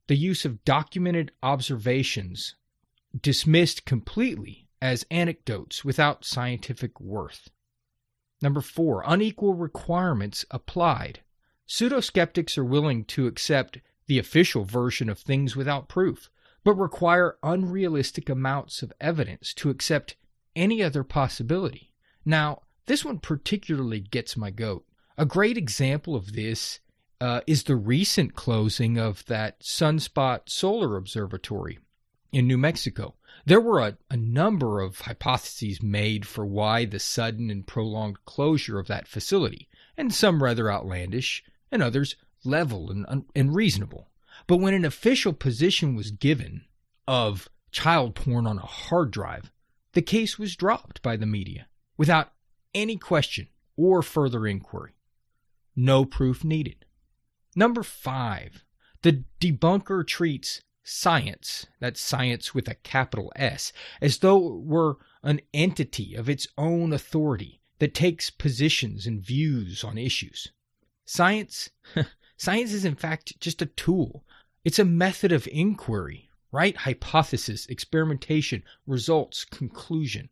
the 0.08 0.16
use 0.16 0.46
of 0.46 0.64
documented 0.64 1.32
observations 1.44 2.56
dismissed 3.22 3.86
completely 3.86 4.68
as 4.82 5.06
anecdotes 5.10 5.84
without 5.84 6.26
scientific 6.26 7.00
worth. 7.00 7.50
Number 8.42 8.62
four, 8.62 9.04
unequal 9.06 9.54
requirements 9.54 10.46
applied. 10.52 11.22
Pseudo 11.66 12.00
skeptics 12.00 12.58
are 12.58 12.64
willing 12.64 13.04
to 13.06 13.28
accept 13.28 13.80
the 14.06 14.20
official 14.20 14.64
version 14.64 15.10
of 15.10 15.20
things 15.20 15.56
without 15.56 15.90
proof, 15.90 16.30
but 16.64 16.76
require 16.76 17.38
unrealistic 17.44 18.30
amounts 18.30 18.84
of 18.84 18.94
evidence 19.02 19.54
to 19.56 19.70
accept 19.70 20.16
any 20.56 20.82
other 20.82 21.04
possibility. 21.04 21.94
Now, 22.26 22.62
this 22.86 23.04
one 23.04 23.20
particularly 23.20 24.00
gets 24.00 24.38
my 24.38 24.52
goat. 24.52 24.86
A 25.18 25.26
great 25.26 25.58
example 25.58 26.16
of 26.16 26.34
this 26.34 26.80
uh, 27.20 27.42
is 27.48 27.64
the 27.64 27.76
recent 27.76 28.36
closing 28.36 28.98
of 28.98 29.26
that 29.26 29.62
Sunspot 29.62 30.50
Solar 30.50 30.96
Observatory 30.96 31.80
in 32.32 32.48
New 32.48 32.58
Mexico. 32.58 33.16
There 33.48 33.62
were 33.62 33.80
a, 33.80 33.98
a, 34.12 34.18
number 34.18 34.82
of 34.82 35.00
hypotheses 35.00 35.82
made 35.82 36.28
for 36.28 36.46
why 36.46 36.84
the 36.84 37.00
sudden 37.00 37.50
and 37.50 37.66
prolonged 37.66 38.26
closure 38.26 38.78
of 38.78 38.88
that 38.88 39.08
facility, 39.08 39.70
and 39.96 40.14
some 40.14 40.44
rather 40.44 40.70
outlandish, 40.70 41.46
and 41.72 41.82
others 41.82 42.18
level 42.44 42.92
and, 42.92 43.24
and 43.34 43.56
reasonable. 43.56 44.10
But 44.48 44.58
when 44.58 44.74
an 44.74 44.84
official 44.84 45.32
position 45.32 45.96
was 45.96 46.12
given 46.12 46.66
of 47.08 47.48
child 47.72 48.16
porn 48.16 48.46
on 48.46 48.58
a 48.58 48.66
hard 48.66 49.12
drive, 49.12 49.50
the 49.94 50.02
case 50.02 50.38
was 50.38 50.58
dropped 50.58 51.02
by 51.02 51.16
the 51.16 51.26
media 51.26 51.68
without 51.96 52.34
any 52.76 52.98
question 52.98 53.48
or 53.78 54.02
further 54.02 54.46
inquiry. 54.46 54.92
No 55.74 56.04
proof 56.04 56.44
needed. 56.44 56.84
Number 57.56 57.82
five, 57.82 58.66
the 59.04 59.24
debunker 59.40 60.06
treats 60.06 60.60
science, 60.90 61.68
that's 61.82 62.00
science 62.00 62.56
with 62.56 62.70
a 62.70 62.76
capital 62.76 63.30
S, 63.36 63.74
as 64.00 64.20
though 64.20 64.56
it 64.56 64.64
were 64.64 64.98
an 65.22 65.42
entity 65.54 66.16
of 66.16 66.30
its 66.30 66.48
own 66.58 66.94
authority 66.94 67.60
that 67.80 67.94
takes 67.94 68.30
positions 68.30 69.06
and 69.06 69.22
views 69.22 69.84
on 69.84 69.98
issues. 69.98 70.54
Science, 71.04 71.72
science 72.38 72.72
is 72.72 72.86
in 72.86 72.96
fact 72.96 73.38
just 73.42 73.62
a 73.62 73.66
tool. 73.66 74.24
It's 74.64 74.80
a 74.80 74.86
method 74.86 75.34
of 75.34 75.46
inquiry, 75.52 76.30
right? 76.54 76.78
Hypothesis, 76.78 77.66
experimentation, 77.66 78.64
results, 78.86 79.44
conclusion. 79.44 80.30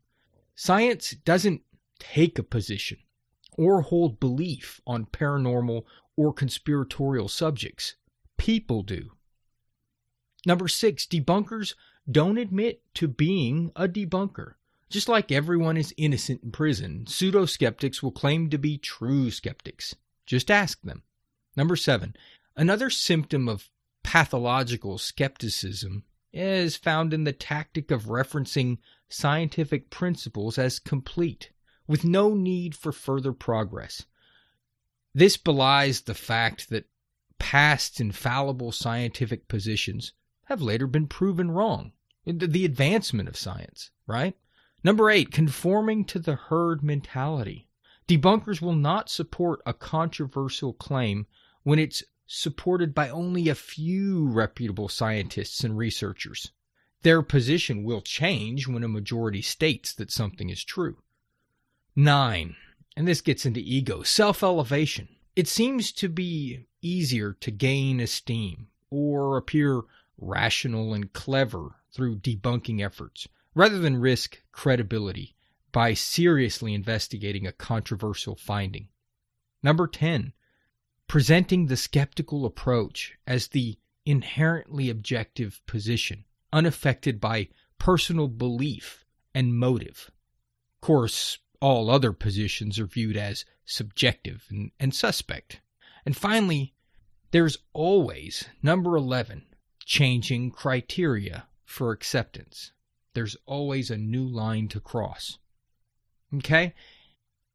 Science 0.56 1.12
doesn't 1.26 1.64
take 2.00 2.40
a 2.40 2.44
position 2.44 3.00
or 3.58 3.82
hold 3.82 4.22
belief 4.22 4.80
on 4.88 5.06
paranormal 5.06 5.84
or 6.16 6.32
conspiratorial 6.32 7.28
subjects. 7.28 7.96
People 8.38 8.84
do. 8.84 9.12
Number 10.46 10.68
six, 10.68 11.06
debunkers 11.06 11.74
don't 12.10 12.38
admit 12.38 12.82
to 12.96 13.08
being 13.08 13.72
a 13.76 13.88
debunker. 13.88 14.54
Just 14.90 15.10
like 15.10 15.32
everyone 15.32 15.78
is 15.78 15.94
innocent 15.98 16.44
in 16.44 16.52
prison, 16.52 17.08
pseudo 17.08 17.46
skeptics 17.46 18.04
will 18.04 18.12
claim 18.12 18.50
to 18.52 18.58
be 18.58 18.78
true 18.78 19.32
skeptics. 19.32 19.96
Just 20.26 20.52
ask 20.52 20.82
them. 20.84 21.04
Number 21.58 21.76
seven, 21.76 22.16
another 22.56 22.90
symptom 22.90 23.50
of 23.50 23.70
pathological 24.04 24.98
skepticism 24.98 26.04
is 26.32 26.76
found 26.76 27.14
in 27.14 27.24
the 27.24 27.34
tactic 27.34 27.90
of 27.90 28.04
referencing 28.04 28.78
scientific 29.10 29.90
principles 29.90 30.58
as 30.58 30.80
complete, 30.80 31.52
with 31.88 32.04
no 32.04 32.36
need 32.36 32.76
for 32.76 32.92
further 32.92 33.34
progress. 33.34 34.06
This 35.14 35.38
belies 35.38 36.02
the 36.02 36.14
fact 36.14 36.70
that 36.70 36.90
past 37.40 38.00
infallible 38.00 38.72
scientific 38.72 39.48
positions 39.48 40.14
have 40.46 40.62
later 40.62 40.88
been 40.88 41.08
proven 41.08 41.52
wrong. 41.52 41.92
The 42.26 42.66
advancement 42.66 43.30
of 43.30 43.38
science, 43.38 43.92
right? 44.08 44.36
Number 44.84 45.10
eight, 45.10 45.32
conforming 45.32 46.06
to 46.06 46.20
the 46.20 46.36
herd 46.36 46.84
mentality. 46.84 47.68
Debunkers 48.08 48.62
will 48.62 48.76
not 48.76 49.10
support 49.10 49.62
a 49.66 49.74
controversial 49.74 50.74
claim 50.74 51.26
when 51.64 51.80
it's 51.80 52.04
supported 52.28 52.94
by 52.94 53.10
only 53.10 53.50
a 53.50 53.56
few 53.56 54.28
reputable 54.28 54.88
scientists 54.88 55.64
and 55.64 55.78
researchers. 55.78 56.52
Their 57.02 57.22
position 57.22 57.84
will 57.84 58.02
change 58.02 58.68
when 58.68 58.84
a 58.84 58.88
majority 58.88 59.42
states 59.42 59.94
that 59.94 60.12
something 60.12 60.50
is 60.50 60.64
true. 60.64 60.98
Nine, 61.96 62.56
and 62.96 63.08
this 63.08 63.22
gets 63.22 63.46
into 63.46 63.60
ego, 63.60 64.04
self 64.04 64.44
elevation. 64.44 65.10
It 65.36 65.48
seems 65.48 65.92
to 65.94 66.10
be 66.10 66.68
easier 66.82 67.34
to 67.34 67.52
gain 67.52 68.00
esteem 68.00 68.68
or 68.90 69.38
appear 69.38 69.82
rational 70.18 70.94
and 70.94 71.14
clever 71.14 71.76
through 71.92 72.20
debunking 72.20 72.84
efforts, 72.84 73.28
rather 73.54 73.80
than 73.80 73.98
risk 73.98 74.42
credibility 74.52 75.36
by 75.72 75.94
seriously 75.94 76.74
investigating 76.74 77.46
a 77.46 77.52
controversial 77.52 78.36
finding. 78.36 78.88
Number 79.62 79.88
10, 79.88 80.34
presenting 81.08 81.66
the 81.66 81.78
skeptical 81.78 82.46
approach 82.46 83.18
as 83.28 83.50
the 83.50 83.78
inherently 84.06 84.90
objective 84.90 85.60
position, 85.66 86.26
unaffected 86.54 87.20
by 87.20 87.50
personal 87.78 88.28
belief 88.28 89.06
and 89.34 89.56
motive. 89.56 90.12
Of 90.76 90.82
course, 90.82 91.40
all 91.60 91.90
other 91.90 92.14
positions 92.14 92.80
are 92.80 92.86
viewed 92.86 93.18
as 93.18 93.46
subjective 93.66 94.46
and, 94.50 94.72
and 94.80 94.94
suspect. 94.94 95.62
And 96.06 96.16
finally, 96.16 96.74
there's 97.32 97.58
always, 97.74 98.46
number 98.62 98.96
11, 98.96 99.46
changing 99.86 100.52
criteria 100.52 101.46
for 101.64 101.92
acceptance. 101.92 102.72
There's 103.14 103.38
always 103.46 103.90
a 103.90 103.98
new 103.98 104.28
line 104.28 104.68
to 104.70 104.80
cross. 104.80 105.38
Okay? 106.34 106.74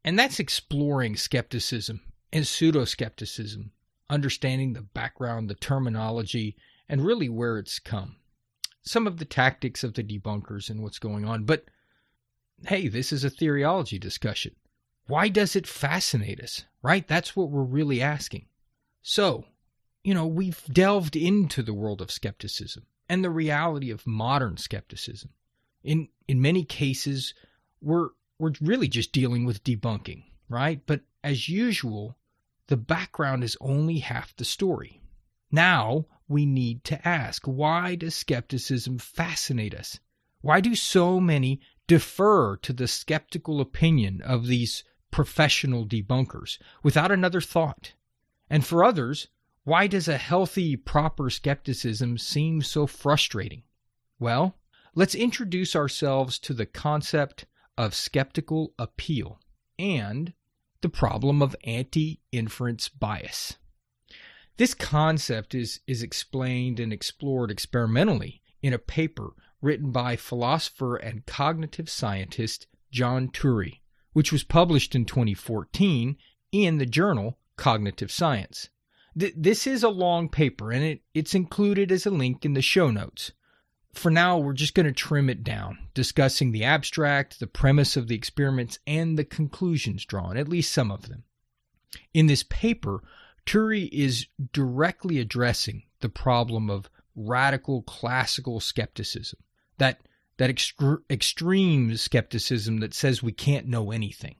And 0.04 0.18
that's 0.18 0.40
exploring 0.40 1.16
skepticism 1.16 2.00
and 2.32 2.46
pseudo 2.46 2.84
skepticism, 2.84 3.72
understanding 4.08 4.72
the 4.72 4.82
background, 4.82 5.50
the 5.50 5.54
terminology, 5.54 6.56
and 6.88 7.04
really 7.04 7.28
where 7.28 7.58
it's 7.58 7.78
come. 7.78 8.16
Some 8.82 9.06
of 9.06 9.18
the 9.18 9.24
tactics 9.24 9.84
of 9.84 9.94
the 9.94 10.02
debunkers 10.02 10.70
and 10.70 10.82
what's 10.82 10.98
going 10.98 11.24
on. 11.24 11.44
But 11.44 11.64
hey, 12.66 12.88
this 12.88 13.12
is 13.12 13.24
a 13.24 13.30
theoryology 13.30 14.00
discussion. 14.00 14.54
Why 15.06 15.28
does 15.28 15.56
it 15.56 15.66
fascinate 15.66 16.40
us? 16.40 16.64
Right? 16.82 17.06
That's 17.06 17.34
what 17.34 17.50
we're 17.50 17.62
really 17.62 18.00
asking. 18.00 18.46
So, 19.02 19.44
you 20.02 20.14
know, 20.14 20.26
we've 20.26 20.62
delved 20.72 21.16
into 21.16 21.62
the 21.62 21.74
world 21.74 22.00
of 22.00 22.10
skepticism 22.10 22.86
and 23.08 23.24
the 23.24 23.30
reality 23.30 23.90
of 23.90 24.06
modern 24.06 24.56
skepticism. 24.56 25.30
In 25.82 26.08
in 26.28 26.40
many 26.40 26.64
cases, 26.64 27.34
we're 27.80 28.10
we're 28.38 28.52
really 28.60 28.88
just 28.88 29.12
dealing 29.12 29.44
with 29.44 29.64
debunking, 29.64 30.24
right? 30.48 30.80
But 30.86 31.02
as 31.22 31.48
usual, 31.48 32.16
the 32.68 32.76
background 32.76 33.44
is 33.44 33.56
only 33.60 33.98
half 33.98 34.34
the 34.36 34.44
story. 34.44 35.02
Now 35.50 36.06
we 36.28 36.46
need 36.46 36.84
to 36.84 37.06
ask 37.06 37.44
why 37.46 37.96
does 37.96 38.14
skepticism 38.14 38.98
fascinate 38.98 39.74
us? 39.74 39.98
Why 40.40 40.60
do 40.60 40.74
so 40.74 41.20
many 41.20 41.60
defer 41.86 42.56
to 42.58 42.72
the 42.72 42.88
skeptical 42.88 43.60
opinion 43.60 44.22
of 44.22 44.46
these 44.46 44.84
professional 45.10 45.84
debunkers 45.84 46.58
without 46.82 47.10
another 47.10 47.40
thought? 47.40 47.92
And 48.48 48.64
for 48.64 48.84
others, 48.84 49.28
why 49.64 49.86
does 49.86 50.08
a 50.08 50.16
healthy, 50.16 50.74
proper 50.74 51.28
skepticism 51.28 52.16
seem 52.16 52.62
so 52.62 52.86
frustrating? 52.86 53.62
Well, 54.18 54.56
let's 54.94 55.14
introduce 55.14 55.76
ourselves 55.76 56.38
to 56.40 56.54
the 56.54 56.66
concept 56.66 57.46
of 57.76 57.94
skeptical 57.94 58.72
appeal 58.78 59.38
and 59.78 60.32
the 60.80 60.88
problem 60.88 61.42
of 61.42 61.54
anti 61.64 62.20
inference 62.32 62.88
bias. 62.88 63.56
This 64.56 64.74
concept 64.74 65.54
is, 65.54 65.80
is 65.86 66.02
explained 66.02 66.80
and 66.80 66.92
explored 66.92 67.50
experimentally 67.50 68.42
in 68.62 68.72
a 68.72 68.78
paper 68.78 69.34
written 69.60 69.90
by 69.90 70.16
philosopher 70.16 70.96
and 70.96 71.26
cognitive 71.26 71.88
scientist 71.88 72.66
John 72.90 73.28
Turri, 73.28 73.80
which 74.12 74.32
was 74.32 74.42
published 74.42 74.94
in 74.94 75.04
2014 75.04 76.16
in 76.52 76.78
the 76.78 76.86
journal 76.86 77.38
Cognitive 77.56 78.10
Science. 78.10 78.70
Th- 79.18 79.34
this 79.36 79.66
is 79.66 79.82
a 79.82 79.88
long 79.88 80.28
paper 80.28 80.70
and 80.70 80.84
it, 80.84 81.02
it's 81.14 81.34
included 81.34 81.90
as 81.90 82.06
a 82.06 82.10
link 82.10 82.44
in 82.44 82.54
the 82.54 82.62
show 82.62 82.90
notes. 82.90 83.32
For 83.92 84.10
now, 84.10 84.38
we're 84.38 84.52
just 84.52 84.74
going 84.74 84.86
to 84.86 84.92
trim 84.92 85.28
it 85.28 85.42
down, 85.42 85.78
discussing 85.94 86.52
the 86.52 86.62
abstract, 86.62 87.40
the 87.40 87.48
premise 87.48 87.96
of 87.96 88.06
the 88.06 88.14
experiments, 88.14 88.78
and 88.86 89.18
the 89.18 89.24
conclusions 89.24 90.04
drawn, 90.04 90.36
at 90.36 90.48
least 90.48 90.72
some 90.72 90.92
of 90.92 91.08
them. 91.08 91.24
In 92.14 92.26
this 92.26 92.44
paper, 92.44 93.02
Turri 93.44 93.88
is 93.90 94.28
directly 94.52 95.18
addressing 95.18 95.82
the 96.00 96.08
problem 96.08 96.70
of 96.70 96.88
radical 97.16 97.82
classical 97.82 98.60
skepticism, 98.60 99.40
that, 99.78 100.00
that 100.36 100.50
extre- 100.50 101.02
extreme 101.10 101.96
skepticism 101.96 102.78
that 102.78 102.94
says 102.94 103.24
we 103.24 103.32
can't 103.32 103.66
know 103.66 103.90
anything. 103.90 104.36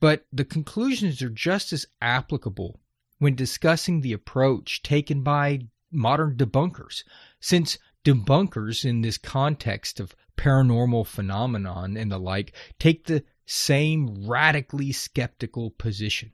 But 0.00 0.24
the 0.32 0.44
conclusions 0.44 1.20
are 1.20 1.28
just 1.28 1.72
as 1.74 1.86
applicable 2.00 2.80
when 3.18 3.34
discussing 3.34 4.00
the 4.00 4.12
approach 4.12 4.82
taken 4.82 5.22
by 5.22 5.60
modern 5.90 6.36
debunkers, 6.36 7.02
since 7.40 7.78
debunkers 8.04 8.84
in 8.84 9.00
this 9.00 9.18
context 9.18 9.98
of 9.98 10.14
paranormal 10.36 11.06
phenomenon 11.06 11.96
and 11.96 12.12
the 12.12 12.18
like 12.18 12.54
take 12.78 13.06
the 13.06 13.24
same 13.46 14.26
radically 14.26 14.92
skeptical 14.92 15.70
position. 15.70 16.32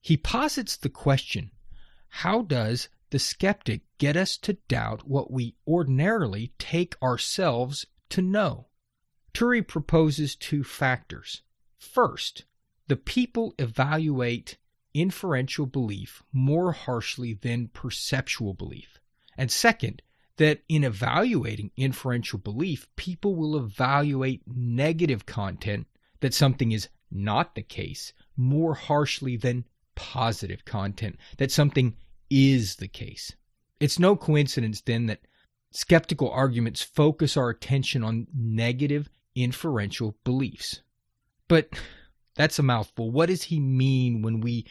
He 0.00 0.16
posits 0.16 0.76
the 0.76 0.88
question 0.88 1.50
how 2.08 2.42
does 2.42 2.88
the 3.10 3.18
skeptic 3.18 3.82
get 3.98 4.16
us 4.16 4.36
to 4.38 4.54
doubt 4.68 5.06
what 5.06 5.30
we 5.30 5.54
ordinarily 5.66 6.52
take 6.58 7.00
ourselves 7.02 7.86
to 8.10 8.22
know? 8.22 8.68
Turri 9.34 9.66
proposes 9.66 10.34
two 10.34 10.64
factors. 10.64 11.42
First, 11.76 12.44
the 12.88 12.96
people 12.96 13.54
evaluate 13.58 14.56
inferential 14.96 15.66
belief 15.66 16.22
more 16.32 16.72
harshly 16.72 17.34
than 17.34 17.68
perceptual 17.68 18.54
belief. 18.54 18.98
And 19.36 19.50
second, 19.50 20.02
that 20.38 20.60
in 20.68 20.84
evaluating 20.84 21.70
inferential 21.76 22.38
belief, 22.38 22.88
people 22.96 23.34
will 23.34 23.56
evaluate 23.56 24.42
negative 24.46 25.26
content 25.26 25.86
that 26.20 26.34
something 26.34 26.72
is 26.72 26.88
not 27.10 27.54
the 27.54 27.62
case 27.62 28.12
more 28.36 28.74
harshly 28.74 29.36
than 29.36 29.64
positive 29.94 30.64
content 30.64 31.16
that 31.38 31.50
something 31.50 31.96
is 32.28 32.76
the 32.76 32.88
case. 32.88 33.32
It's 33.80 33.98
no 33.98 34.16
coincidence 34.16 34.80
then 34.80 35.06
that 35.06 35.20
skeptical 35.70 36.30
arguments 36.30 36.82
focus 36.82 37.36
our 37.36 37.50
attention 37.50 38.02
on 38.02 38.26
negative 38.34 39.08
inferential 39.34 40.16
beliefs. 40.24 40.82
But 41.48 41.70
that's 42.34 42.58
a 42.58 42.62
mouthful. 42.62 43.10
What 43.10 43.28
does 43.28 43.44
he 43.44 43.60
mean 43.60 44.22
when 44.22 44.40
we 44.40 44.66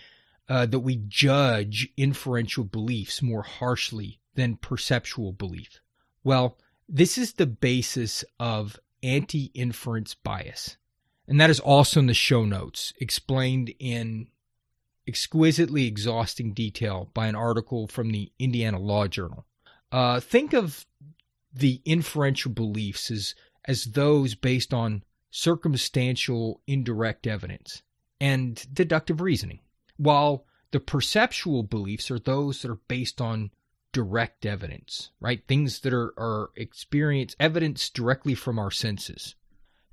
uh, 0.48 0.66
that 0.66 0.80
we 0.80 0.98
judge 1.08 1.90
inferential 1.98 2.64
beliefs 2.64 3.22
more 3.22 3.44
harshly 3.44 4.20
than 4.36 4.58
perceptual 4.58 5.32
belief? 5.32 5.80
Well, 6.24 6.58
this 6.88 7.18
is 7.18 7.34
the 7.34 7.48
basis 7.48 8.24
of 8.40 8.80
anti-inference 9.02 10.16
bias. 10.16 10.78
And 11.28 11.40
that 11.42 11.50
is 11.50 11.60
also 11.60 12.00
in 12.00 12.06
the 12.08 12.14
show 12.14 12.46
notes, 12.46 12.94
explained 13.00 13.74
in 13.80 14.28
exquisitely 15.08 15.86
exhausting 15.86 16.54
detail 16.54 17.10
by 17.14 17.28
an 17.28 17.36
article 17.36 17.88
from 17.88 18.12
the 18.12 18.32
Indiana 18.40 18.80
Law 18.80 19.08
Journal. 19.08 19.46
Uh, 19.92 20.20
think 20.20 20.54
of 20.54 20.86
the 21.54 21.82
inferential 21.86 22.52
beliefs 22.52 23.10
as, 23.12 23.36
as 23.66 23.86
those 23.86 24.36
based 24.36 24.74
on 24.74 25.04
circumstantial 25.32 26.62
indirect 26.68 27.28
evidence 27.28 27.82
and 28.20 28.66
deductive 28.74 29.22
reasoning, 29.22 29.60
while 29.98 30.46
the 30.72 30.80
perceptual 30.80 31.64
beliefs 31.64 32.12
are 32.12 32.20
those 32.20 32.62
that 32.62 32.72
are 32.72 32.82
based 32.88 33.22
on 33.22 33.52
direct 33.94 34.46
evidence, 34.46 35.12
right? 35.22 35.48
Things 35.48 35.80
that 35.80 35.94
are, 35.94 36.14
are 36.18 36.52
experience 36.58 37.36
evidence 37.40 37.90
directly 37.90 38.36
from 38.36 38.60
our 38.60 38.72
senses. 38.72 39.36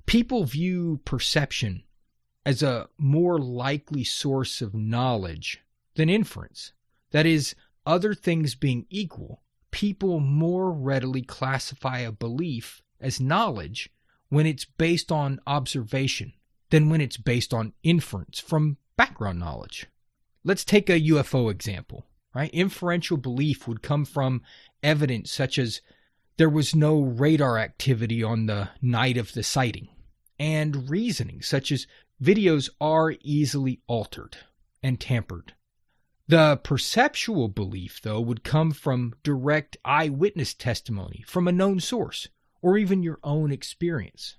People 0.05 0.43
view 0.43 0.99
perception 1.05 1.83
as 2.45 2.61
a 2.61 2.89
more 2.97 3.39
likely 3.39 4.03
source 4.03 4.61
of 4.61 4.73
knowledge 4.73 5.61
than 5.95 6.09
inference. 6.09 6.73
That 7.11 7.25
is, 7.25 7.55
other 7.85 8.13
things 8.13 8.55
being 8.55 8.85
equal, 8.89 9.41
people 9.71 10.19
more 10.19 10.71
readily 10.71 11.21
classify 11.21 11.99
a 11.99 12.11
belief 12.11 12.81
as 12.99 13.21
knowledge 13.21 13.89
when 14.29 14.45
it's 14.45 14.65
based 14.65 15.11
on 15.11 15.39
observation 15.47 16.33
than 16.71 16.89
when 16.89 17.01
it's 17.01 17.17
based 17.17 17.53
on 17.53 17.73
inference 17.83 18.39
from 18.39 18.77
background 18.97 19.39
knowledge. 19.39 19.87
Let's 20.43 20.65
take 20.65 20.89
a 20.89 20.99
UFO 20.99 21.49
example, 21.49 22.05
right? 22.35 22.49
Inferential 22.53 23.17
belief 23.17 23.67
would 23.67 23.81
come 23.81 24.05
from 24.05 24.41
evidence 24.81 25.31
such 25.31 25.57
as 25.57 25.81
there 26.37 26.49
was 26.49 26.75
no 26.75 26.99
radar 26.99 27.57
activity 27.57 28.23
on 28.23 28.47
the 28.47 28.69
night 28.81 29.17
of 29.17 29.33
the 29.33 29.43
sighting, 29.43 29.87
and 30.39 30.89
reasoning 30.89 31.41
such 31.41 31.71
as 31.71 31.87
videos 32.21 32.69
are 32.81 33.15
easily 33.21 33.81
altered 33.87 34.37
and 34.81 34.99
tampered. 34.99 35.53
The 36.27 36.59
perceptual 36.63 37.49
belief, 37.49 38.01
though, 38.01 38.21
would 38.21 38.43
come 38.43 38.71
from 38.71 39.13
direct 39.23 39.77
eyewitness 39.85 40.53
testimony 40.53 41.23
from 41.27 41.47
a 41.47 41.51
known 41.51 41.79
source 41.79 42.27
or 42.61 42.77
even 42.77 43.03
your 43.03 43.19
own 43.23 43.51
experience. 43.51 44.37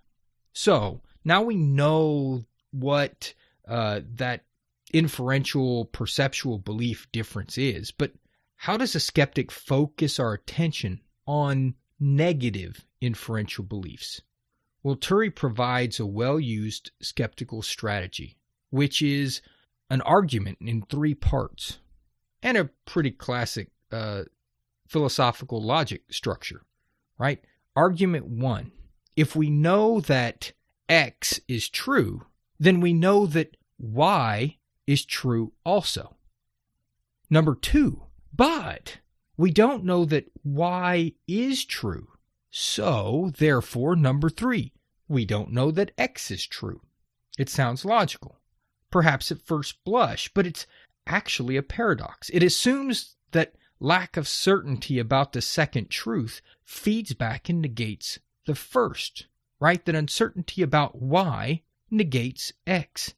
So 0.53 1.03
now 1.25 1.43
we 1.43 1.57
know 1.57 2.45
what 2.71 3.35
uh, 3.69 4.01
that 4.15 4.45
inferential 4.95 5.87
perceptual 5.87 6.59
belief 6.59 7.09
difference 7.13 7.59
is, 7.59 7.91
but 7.91 8.13
how 8.57 8.77
does 8.77 8.95
a 8.95 9.01
skeptic 9.01 9.51
focus 9.51 10.21
our 10.21 10.33
attention 10.35 11.01
on 11.27 11.75
negative 11.99 12.87
inferential 13.01 13.65
beliefs? 13.65 14.23
Well, 14.83 14.97
Turri 14.97 15.35
provides 15.35 15.99
a 15.99 16.07
well 16.07 16.39
used 16.39 16.93
skeptical 17.03 17.61
strategy, 17.61 18.39
which 18.71 19.03
is 19.03 19.43
an 19.91 20.01
argument 20.03 20.59
in 20.61 20.83
three 20.83 21.15
parts 21.15 21.79
and 22.43 22.57
a 22.57 22.71
pretty 22.87 23.11
classic 23.11 23.71
uh, 23.91 24.23
philosophical 24.87 25.61
logic 25.61 26.03
structure, 26.13 26.63
right? 27.19 27.43
Argument 27.75 28.27
one 28.27 28.71
if 29.17 29.35
we 29.35 29.51
know 29.51 30.01
that 30.01 30.53
X 30.89 31.41
is 31.49 31.69
true, 31.69 32.27
then 32.59 32.81
we 32.81 32.93
know 32.93 33.27
that 33.27 33.57
Y 33.79 34.59
is 34.87 35.05
true 35.05 35.53
also. 35.65 36.17
Number 37.31 37.55
two, 37.55 38.03
but 38.33 38.99
we 39.37 39.51
don't 39.51 39.85
know 39.85 40.05
that 40.05 40.31
Y 40.45 41.13
is 41.27 41.65
true. 41.65 42.09
So, 42.51 43.33
therefore, 43.37 43.97
number 43.97 44.31
three, 44.31 44.73
we 45.09 45.25
don't 45.25 45.53
know 45.53 45.71
that 45.73 45.93
X 45.99 46.31
is 46.31 46.47
true. 46.47 46.81
It 47.37 47.49
sounds 47.49 47.85
logical, 47.85 48.39
perhaps 48.91 49.33
at 49.33 49.43
first 49.43 49.83
blush, 49.85 50.31
but 50.33 50.47
it's 50.47 50.67
actually 51.07 51.57
a 51.57 51.63
paradox. 51.63 52.31
It 52.31 52.43
assumes 52.43 53.17
that 53.33 53.55
lack 53.81 54.17
of 54.17 54.29
certainty 54.29 54.99
about 54.99 55.33
the 55.33 55.43
second 55.43 55.91
truth 55.91 56.41
feeds 56.65 57.13
back 57.13 57.49
and 57.49 57.61
negates 57.61 58.21
the 58.47 58.55
first, 58.55 59.27
right? 59.59 59.85
That 59.85 59.95
uncertainty 59.95 60.63
about 60.63 61.01
Y 61.03 61.63
negates 61.91 62.53
X. 62.67 63.15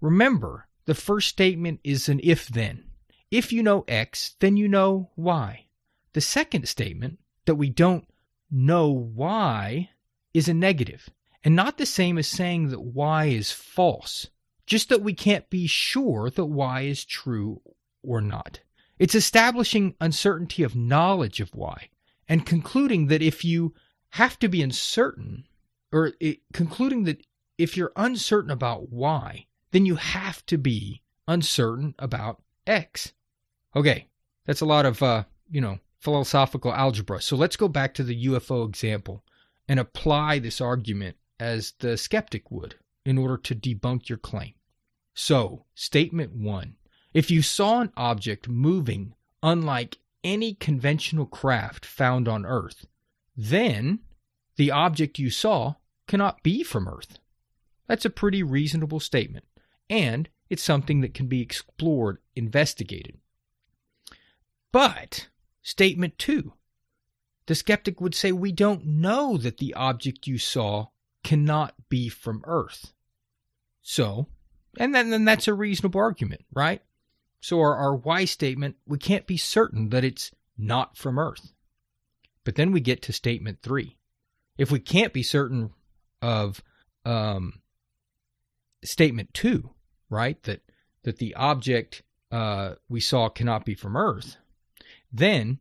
Remember, 0.00 0.68
the 0.86 0.94
first 0.94 1.28
statement 1.28 1.80
is 1.84 2.08
an 2.08 2.20
if 2.22 2.48
then. 2.48 2.84
if 3.30 3.52
you 3.52 3.62
know 3.62 3.84
X, 3.88 4.36
then 4.40 4.56
you 4.56 4.68
know 4.68 5.10
Y. 5.16 5.66
The 6.12 6.20
second 6.20 6.68
statement, 6.68 7.18
that 7.44 7.56
we 7.56 7.68
don't 7.68 8.06
know 8.50 8.88
Y, 8.90 9.90
is 10.32 10.48
a 10.48 10.54
negative, 10.54 11.10
and 11.44 11.54
not 11.54 11.78
the 11.78 11.86
same 11.86 12.18
as 12.18 12.26
saying 12.28 12.68
that 12.68 12.80
Y 12.80 13.26
is 13.26 13.52
false, 13.52 14.28
just 14.66 14.88
that 14.88 15.02
we 15.02 15.14
can't 15.14 15.50
be 15.50 15.66
sure 15.66 16.30
that 16.30 16.46
Y 16.46 16.82
is 16.82 17.04
true 17.04 17.60
or 18.02 18.20
not. 18.20 18.60
It's 18.98 19.14
establishing 19.14 19.94
uncertainty 20.00 20.62
of 20.62 20.74
knowledge 20.74 21.40
of 21.40 21.54
Y 21.54 21.88
and 22.28 22.46
concluding 22.46 23.08
that 23.08 23.22
if 23.22 23.44
you 23.44 23.74
have 24.10 24.38
to 24.38 24.48
be 24.48 24.62
uncertain, 24.62 25.44
or 25.92 26.12
it, 26.20 26.40
concluding 26.52 27.04
that 27.04 27.24
if 27.58 27.76
you're 27.76 27.92
uncertain 27.96 28.50
about 28.50 28.90
Y, 28.90 29.46
then 29.76 29.84
you 29.84 29.96
have 29.96 30.44
to 30.46 30.56
be 30.56 31.02
uncertain 31.28 31.94
about 31.98 32.40
X. 32.66 33.12
Okay, 33.76 34.08
that's 34.46 34.62
a 34.62 34.64
lot 34.64 34.86
of, 34.86 35.02
uh, 35.02 35.24
you 35.50 35.60
know, 35.60 35.78
philosophical 36.00 36.72
algebra. 36.72 37.20
So 37.20 37.36
let's 37.36 37.56
go 37.56 37.68
back 37.68 37.92
to 37.94 38.02
the 38.02 38.24
UFO 38.24 38.66
example 38.66 39.22
and 39.68 39.78
apply 39.78 40.38
this 40.38 40.62
argument 40.62 41.18
as 41.38 41.74
the 41.80 41.98
skeptic 41.98 42.50
would 42.50 42.76
in 43.04 43.18
order 43.18 43.36
to 43.36 43.54
debunk 43.54 44.08
your 44.08 44.16
claim. 44.16 44.54
So, 45.12 45.66
statement 45.74 46.32
one 46.32 46.76
if 47.12 47.30
you 47.30 47.42
saw 47.42 47.80
an 47.82 47.92
object 47.98 48.48
moving 48.48 49.12
unlike 49.42 49.98
any 50.24 50.54
conventional 50.54 51.26
craft 51.26 51.84
found 51.84 52.28
on 52.28 52.46
Earth, 52.46 52.86
then 53.36 53.98
the 54.56 54.70
object 54.70 55.18
you 55.18 55.28
saw 55.28 55.74
cannot 56.08 56.42
be 56.42 56.62
from 56.62 56.88
Earth. 56.88 57.18
That's 57.86 58.06
a 58.06 58.10
pretty 58.10 58.42
reasonable 58.42 59.00
statement, 59.00 59.44
and 59.88 60.28
it's 60.48 60.62
something 60.62 61.00
that 61.00 61.14
can 61.14 61.26
be 61.26 61.40
explored, 61.40 62.18
investigated. 62.34 63.18
But, 64.72 65.28
statement 65.62 66.18
two, 66.18 66.52
the 67.46 67.54
skeptic 67.54 68.00
would 68.00 68.14
say, 68.14 68.32
We 68.32 68.52
don't 68.52 68.84
know 68.84 69.36
that 69.38 69.58
the 69.58 69.74
object 69.74 70.26
you 70.26 70.38
saw 70.38 70.88
cannot 71.24 71.74
be 71.88 72.08
from 72.08 72.42
Earth. 72.44 72.92
So, 73.82 74.26
and 74.78 74.94
then, 74.94 75.10
then 75.10 75.24
that's 75.24 75.48
a 75.48 75.54
reasonable 75.54 76.00
argument, 76.00 76.44
right? 76.52 76.82
So, 77.40 77.60
our, 77.60 77.76
our 77.76 77.96
why 77.96 78.24
statement, 78.24 78.76
we 78.86 78.98
can't 78.98 79.26
be 79.26 79.36
certain 79.36 79.90
that 79.90 80.04
it's 80.04 80.32
not 80.58 80.96
from 80.96 81.18
Earth. 81.18 81.52
But 82.44 82.54
then 82.54 82.72
we 82.72 82.80
get 82.80 83.02
to 83.02 83.12
statement 83.12 83.60
three. 83.62 83.96
If 84.58 84.70
we 84.70 84.78
can't 84.78 85.12
be 85.12 85.22
certain 85.22 85.70
of 86.22 86.62
um, 87.04 87.60
statement 88.84 89.34
two, 89.34 89.70
right, 90.10 90.42
that 90.44 90.62
that 91.02 91.18
the 91.18 91.34
object 91.34 92.02
uh, 92.30 92.74
we 92.88 93.00
saw 93.00 93.28
cannot 93.28 93.64
be 93.64 93.74
from 93.74 93.96
Earth, 93.96 94.36
then 95.12 95.58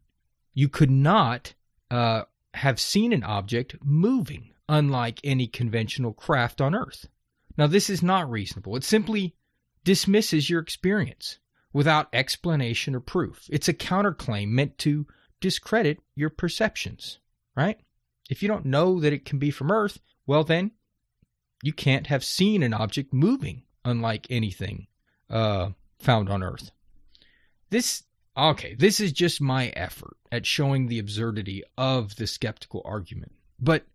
you 0.53 0.69
could 0.69 0.89
not 0.89 1.53
uh, 1.91 2.23
have 2.53 2.79
seen 2.79 3.13
an 3.13 3.23
object 3.23 3.75
moving, 3.83 4.51
unlike 4.67 5.19
any 5.23 5.47
conventional 5.47 6.13
craft 6.13 6.61
on 6.61 6.73
Earth. 6.73 7.07
Now, 7.57 7.67
this 7.67 7.89
is 7.89 8.01
not 8.01 8.29
reasonable. 8.29 8.75
It 8.75 8.83
simply 8.83 9.35
dismisses 9.83 10.49
your 10.49 10.61
experience 10.61 11.39
without 11.71 12.07
explanation 12.11 12.95
or 12.95 12.99
proof. 12.99 13.45
It's 13.49 13.67
a 13.67 13.73
counterclaim 13.73 14.47
meant 14.47 14.77
to 14.79 15.05
discredit 15.41 15.99
your 16.15 16.29
perceptions, 16.29 17.19
right? 17.55 17.79
If 18.29 18.41
you 18.41 18.47
don't 18.47 18.65
know 18.65 18.99
that 18.99 19.13
it 19.13 19.25
can 19.25 19.37
be 19.37 19.51
from 19.51 19.71
Earth, 19.71 19.99
well, 20.25 20.43
then 20.43 20.71
you 21.61 21.73
can't 21.73 22.07
have 22.07 22.23
seen 22.23 22.63
an 22.63 22.73
object 22.73 23.13
moving 23.13 23.63
unlike 23.85 24.27
anything 24.29 24.87
uh, 25.29 25.69
found 25.99 26.29
on 26.29 26.43
Earth. 26.43 26.71
This, 27.69 28.03
okay, 28.35 28.75
this 28.75 28.99
is 28.99 29.11
just 29.11 29.39
my 29.39 29.67
effort 29.69 30.17
at 30.31 30.45
showing 30.45 30.87
the 30.87 30.99
absurdity 30.99 31.63
of 31.77 32.15
the 32.17 32.27
skeptical 32.27 32.81
argument. 32.83 33.31
But 33.59 33.85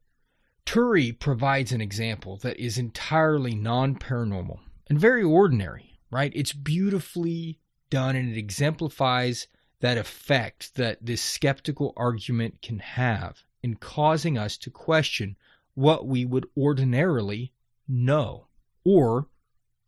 Turri 0.65 1.19
provides 1.19 1.73
an 1.73 1.81
example 1.81 2.37
that 2.39 2.59
is 2.59 2.79
entirely 2.79 3.55
non 3.55 3.97
paranormal 3.97 4.61
and 4.89 4.99
very 4.99 5.23
ordinary, 5.23 5.99
right? 6.11 6.33
It's 6.35 6.53
beautifully 6.53 7.59
done 7.91 8.17
and 8.17 8.31
it 8.31 8.39
exemplifies 8.39 9.49
that 9.81 9.99
effect 9.99 10.77
that 10.77 10.99
this 11.05 11.23
skeptical 11.23 11.93
argument 11.97 12.63
can 12.63 12.79
have 12.79 13.43
in 13.63 13.75
causing 13.75 14.39
us 14.39 14.57
to 14.59 14.71
question 14.71 15.37
what 15.75 16.07
we 16.07 16.25
would 16.25 16.47
ordinarily 16.57 17.53
know 17.89 18.47
or 18.85 19.27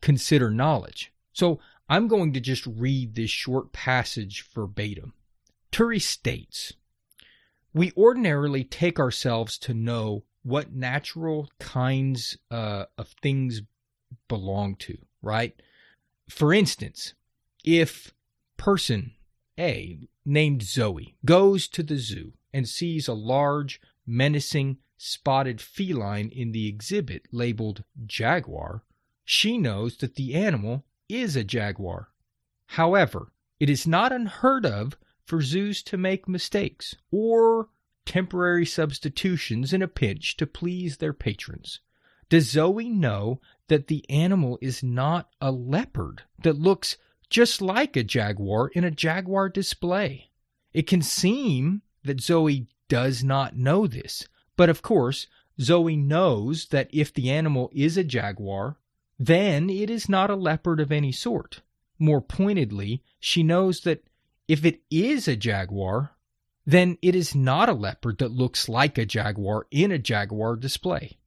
consider 0.03 0.51
knowledge. 0.51 1.13
So 1.33 1.61
I'm 1.89 2.09
going 2.09 2.35
to 2.35 2.41
just 2.41 2.67
read 2.67 3.15
this 3.15 3.31
short 3.31 3.73
passage 3.73 4.45
verbatim. 4.55 5.15
Turri 5.71 6.03
states, 6.03 6.75
We 7.73 7.93
ordinarily 7.97 8.65
take 8.65 9.01
ourselves 9.01 9.57
to 9.61 9.73
know 9.73 10.25
what 10.43 10.75
natural 10.75 11.49
kinds 11.59 12.37
uh, 12.51 12.85
of 12.99 13.09
things 13.23 13.63
belong 14.29 14.75
to, 14.77 14.99
right? 15.23 15.55
For 16.29 16.53
instance, 16.53 17.15
if 17.65 18.13
person 18.57 19.13
A, 19.59 20.09
named 20.25 20.63
Zoe, 20.63 21.17
goes 21.25 21.69
to 21.69 21.83
the 21.83 21.97
zoo 21.97 22.33
and 22.53 22.69
sees 22.69 23.09
a 23.09 23.15
large, 23.15 23.81
menacing, 24.07 24.79
spotted 24.97 25.61
feline 25.61 26.29
in 26.29 26.53
the 26.53 26.69
exhibit 26.69 27.27
labeled 27.33 27.85
jaguar, 28.07 28.85
she 29.25 29.59
knows 29.59 29.97
that 29.99 30.17
the 30.17 30.35
animal 30.35 30.85
is 31.09 31.37
a 31.37 31.45
jaguar. 31.45 32.09
However, 32.67 33.33
it 33.61 33.71
is 33.71 33.87
not 33.87 34.13
unheard 34.13 34.67
of 34.67 34.97
for 35.25 35.41
zoos 35.41 35.83
to 35.85 35.97
make 35.97 36.29
mistakes 36.29 36.97
or 37.11 37.69
temporary 38.05 38.67
substitutions 38.67 39.73
in 39.73 39.83
a 39.83 39.89
pinch 39.89 40.37
to 40.37 40.47
please 40.47 40.97
their 40.97 41.13
patrons. 41.13 41.81
Does 42.29 42.51
Zoe 42.51 42.89
know 42.89 43.41
that 43.69 43.87
the 43.87 44.09
animal 44.11 44.59
is 44.61 44.83
not 44.83 45.29
a 45.41 45.53
leopard 45.53 46.23
that 46.43 46.59
looks 46.59 46.97
just 47.31 47.63
like 47.63 47.97
a 47.97 48.03
jaguar 48.03 48.69
in 48.69 48.85
a 48.85 48.91
jaguar 48.91 49.49
display? 49.49 50.31
It 50.73 50.87
can 50.87 51.03
seem 51.03 51.83
that 52.05 52.21
Zoe 52.21 52.67
does 52.89 53.23
not 53.23 53.57
know 53.57 53.87
this, 53.87 54.27
but 54.57 54.69
of 54.69 54.83
course, 54.83 55.27
Zoe 55.61 55.97
knows 55.97 56.67
that 56.69 56.89
if 56.93 57.13
the 57.13 57.31
animal 57.31 57.71
is 57.73 57.97
a 57.97 58.05
jaguar, 58.05 58.79
then 59.27 59.71
it 59.71 59.89
is 59.89 60.09
not 60.09 60.31
a 60.31 60.35
leopard 60.35 60.81
of 60.81 60.91
any 60.91 61.13
sort. 61.13 61.61
More 61.97 62.21
pointedly, 62.21 63.05
she 63.21 63.45
knows 63.45 63.83
that 63.83 64.05
if 64.49 64.65
it 64.65 64.83
is 64.91 65.29
a 65.29 65.37
jaguar, 65.37 66.17
then 66.67 66.99
it 67.03 67.15
is 67.15 67.33
not 67.33 67.69
a 67.69 67.73
leopard 67.73 68.19
that 68.19 68.33
looks 68.33 68.69
like 68.69 68.99
a 68.99 69.07
jaguar 69.07 69.69
in 69.71 69.93
a 69.93 69.99
jaguar 69.99 70.57
display. 70.57 71.19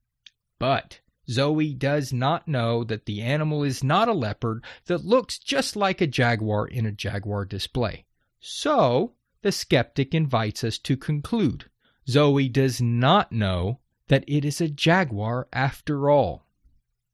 But 0.59 0.99
Zoe 1.29 1.73
does 1.73 2.11
not 2.11 2.49
know 2.49 2.83
that 2.83 3.05
the 3.05 3.21
animal 3.21 3.63
is 3.63 3.81
not 3.81 4.09
a 4.09 4.13
leopard 4.13 4.65
that 4.87 5.05
looks 5.05 5.39
just 5.39 5.77
like 5.77 6.01
a 6.01 6.07
jaguar 6.07 6.67
in 6.67 6.85
a 6.85 6.91
jaguar 6.91 7.45
display. 7.45 8.03
So, 8.41 9.13
the 9.41 9.53
skeptic 9.53 10.13
invites 10.13 10.65
us 10.65 10.77
to 10.79 10.97
conclude 10.97 11.69
Zoe 12.09 12.49
does 12.49 12.81
not 12.81 13.31
know 13.31 13.79
that 14.09 14.25
it 14.27 14.43
is 14.43 14.59
a 14.59 14.67
jaguar 14.67 15.47
after 15.53 16.09
all. 16.09 16.45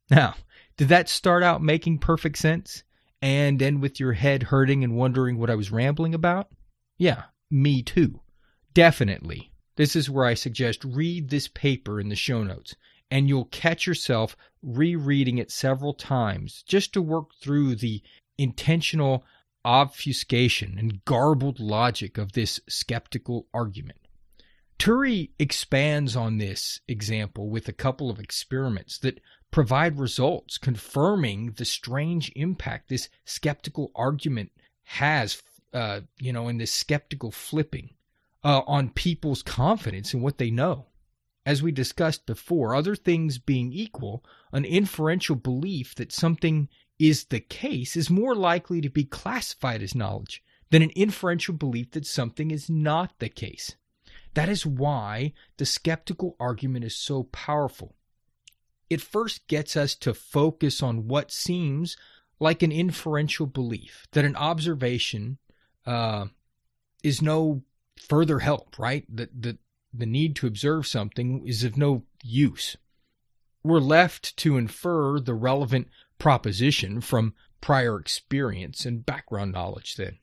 Now, 0.10 0.36
did 0.82 0.90
that 0.90 1.08
start 1.08 1.44
out 1.44 1.62
making 1.62 2.00
perfect 2.00 2.40
sense 2.40 2.84
and 3.22 3.62
end 3.62 3.84
with 3.84 4.00
your 4.00 4.14
head 4.14 4.42
hurting 4.42 4.84
and 4.84 4.98
wondering 4.98 5.38
what 5.38 5.52
I 5.52 5.54
was 5.54 5.70
rambling 5.70 6.16
about? 6.16 6.48
Yeah, 6.98 7.26
me 7.52 7.84
too. 7.84 8.22
Definitely. 8.74 9.52
This 9.76 9.96
is 9.96 10.10
where 10.10 10.26
I 10.26 10.34
suggest 10.34 10.84
read 10.84 11.30
this 11.30 11.48
paper 11.48 12.00
in 12.00 12.10
the 12.10 12.16
show 12.16 12.44
notes, 12.44 12.76
and 13.12 13.30
you'll 13.30 13.46
catch 13.46 13.86
yourself 13.86 14.36
rereading 14.64 15.38
it 15.38 15.52
several 15.52 15.94
times 15.94 16.64
just 16.64 16.94
to 16.94 17.02
work 17.04 17.36
through 17.40 17.76
the 17.76 18.02
intentional 18.40 19.24
obfuscation 19.64 20.80
and 20.80 21.06
garbled 21.06 21.60
logic 21.60 22.18
of 22.18 22.32
this 22.32 22.60
skeptical 22.68 23.46
argument. 23.54 24.00
Turri 24.80 25.30
expands 25.38 26.16
on 26.16 26.40
this 26.40 26.80
example 26.88 27.52
with 27.52 27.68
a 27.68 27.72
couple 27.72 28.10
of 28.10 28.20
experiments 28.20 28.98
that 28.98 29.20
provide 29.52 30.00
results 30.00 30.58
confirming 30.58 31.52
the 31.58 31.66
strange 31.66 32.32
impact 32.36 32.88
this 32.90 33.10
skeptical 33.26 33.92
argument 33.96 34.52
has, 34.84 35.44
uh, 35.74 36.02
you 36.18 36.34
know, 36.34 36.48
in 36.48 36.58
this 36.58 36.72
skeptical 36.72 37.32
flipping 37.32 37.92
uh, 38.44 38.62
on 38.66 38.90
people's 38.90 39.44
confidence 39.44 40.14
in 40.14 40.22
what 40.22 40.38
they 40.38 40.50
know. 40.50 40.88
As 41.46 41.62
we 41.62 41.72
discussed 41.72 42.26
before, 42.26 42.76
other 42.76 42.96
things 42.96 43.38
being 43.38 43.74
equal, 43.74 44.24
an 44.52 44.64
inferential 44.64 45.36
belief 45.36 45.96
that 45.96 46.12
something 46.12 46.70
is 47.00 47.26
the 47.26 47.40
case 47.40 47.96
is 47.96 48.10
more 48.10 48.36
likely 48.36 48.80
to 48.80 48.90
be 48.90 49.04
classified 49.04 49.82
as 49.82 49.96
knowledge 49.96 50.44
than 50.70 50.82
an 50.82 50.92
inferential 50.96 51.54
belief 51.56 51.92
that 51.92 52.06
something 52.06 52.52
is 52.52 52.70
not 52.70 53.18
the 53.20 53.30
case. 53.30 53.76
That 54.36 54.50
is 54.50 54.66
why 54.66 55.34
the 55.58 55.66
skeptical 55.66 56.36
argument 56.40 56.86
is 56.86 56.96
so 56.96 57.24
powerful. 57.24 57.96
It 58.92 59.00
first 59.00 59.48
gets 59.48 59.78
us 59.78 59.96
to 59.96 60.14
focus 60.14 60.84
on 60.84 61.08
what 61.08 61.32
seems 61.32 61.96
like 62.42 62.62
an 62.62 62.74
inferential 62.74 63.46
belief 63.46 64.06
that 64.12 64.26
an 64.26 64.36
observation 64.36 65.38
uh, 65.86 66.26
is 67.02 67.22
no 67.22 67.64
further 67.96 68.40
help, 68.40 68.78
right? 68.78 69.06
That 69.08 69.44
the, 69.44 69.58
the 69.94 70.06
need 70.06 70.36
to 70.36 70.48
observe 70.48 70.88
something 70.88 71.48
is 71.48 71.64
of 71.64 71.78
no 71.78 72.04
use. 72.22 72.76
We're 73.64 73.80
left 73.80 74.36
to 74.38 74.58
infer 74.58 75.22
the 75.22 75.36
relevant 75.36 75.88
proposition 76.20 77.00
from 77.00 77.34
prior 77.62 77.98
experience 77.98 78.86
and 78.86 79.06
background 79.06 79.54
knowledge 79.54 79.96
then. 79.96 80.18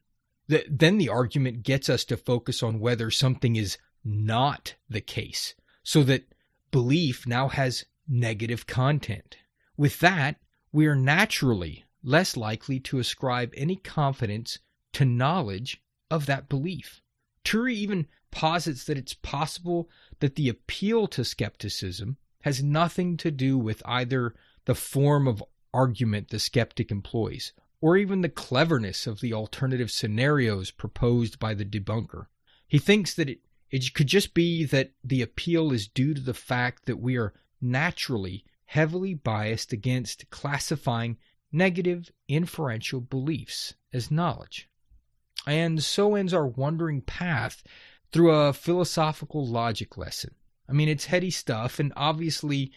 The, 0.47 0.67
then 0.69 0.99
the 0.99 1.09
argument 1.09 1.63
gets 1.63 1.89
us 1.89 2.05
to 2.05 2.19
focus 2.19 2.63
on 2.63 2.81
whether 2.81 3.11
something 3.11 3.57
is 3.57 3.79
not 4.05 4.75
the 4.91 5.01
case, 5.01 5.55
so 5.83 6.03
that 6.03 6.35
belief 6.71 7.27
now 7.27 7.49
has 7.49 7.87
negative 8.09 8.67
content. 8.67 9.37
With 9.77 10.01
that, 10.01 10.37
we 10.73 10.87
are 10.87 10.97
naturally 10.97 11.85
less 12.03 12.37
likely 12.37 12.81
to 12.81 12.99
ascribe 12.99 13.53
any 13.57 13.77
confidence 13.77 14.59
to 14.95 15.05
knowledge 15.05 15.83
of 16.11 16.27
that 16.27 16.49
belief. 16.49 17.03
Turri 17.45 17.75
even 17.75 18.07
posits 18.31 18.85
that 18.85 18.99
it's 18.99 19.15
possible 19.15 19.89
that 20.21 20.35
the 20.35 20.49
appeal 20.49 21.07
to 21.09 21.25
skepticism 21.25 22.17
has 22.43 22.63
nothing 22.63 23.17
to 23.17 23.31
do 23.31 23.59
with 23.59 23.83
either 23.85 24.35
the 24.65 24.75
form 24.75 25.27
of 25.27 25.43
argument 25.75 26.29
the 26.29 26.39
skeptic 26.39 26.91
employs 26.91 27.53
or 27.81 27.97
even 27.97 28.23
the 28.23 28.29
cleverness 28.29 29.07
of 29.07 29.21
the 29.21 29.33
alternative 29.33 29.91
scenarios 29.91 30.71
proposed 30.71 31.39
by 31.39 31.55
the 31.55 31.65
debunker. 31.65 32.27
He 32.67 32.79
thinks 32.79 33.15
that 33.15 33.29
it, 33.29 33.41
it 33.71 33.95
could 33.95 34.09
just 34.09 34.35
be 34.35 34.65
that 34.65 34.93
the 35.05 35.23
appeal 35.23 35.73
is 35.73 35.89
due 35.89 36.15
to 36.15 36.21
the 36.21 36.35
fact 36.35 36.87
that 36.87 36.99
we 36.99 37.17
are 37.17 37.35
naturally 37.61 38.45
heavily 38.67 39.15
biased 39.15 39.73
against 39.73 40.29
classifying 40.31 41.17
negative 41.51 42.11
inferential 42.29 43.01
beliefs 43.01 43.75
as 43.93 44.11
knowledge. 44.11 44.69
And 45.47 45.83
so 45.83 46.15
ends 46.15 46.35
our 46.35 46.47
wandering 46.47 47.01
path 47.01 47.63
through 48.13 48.31
a 48.31 48.53
philosophical 48.53 49.47
logic 49.47 49.97
lesson. 49.97 50.35
I 50.69 50.73
mean, 50.73 50.89
it's 50.89 51.07
heady 51.07 51.31
stuff 51.31 51.79
and 51.79 51.93
obviously 51.97 52.73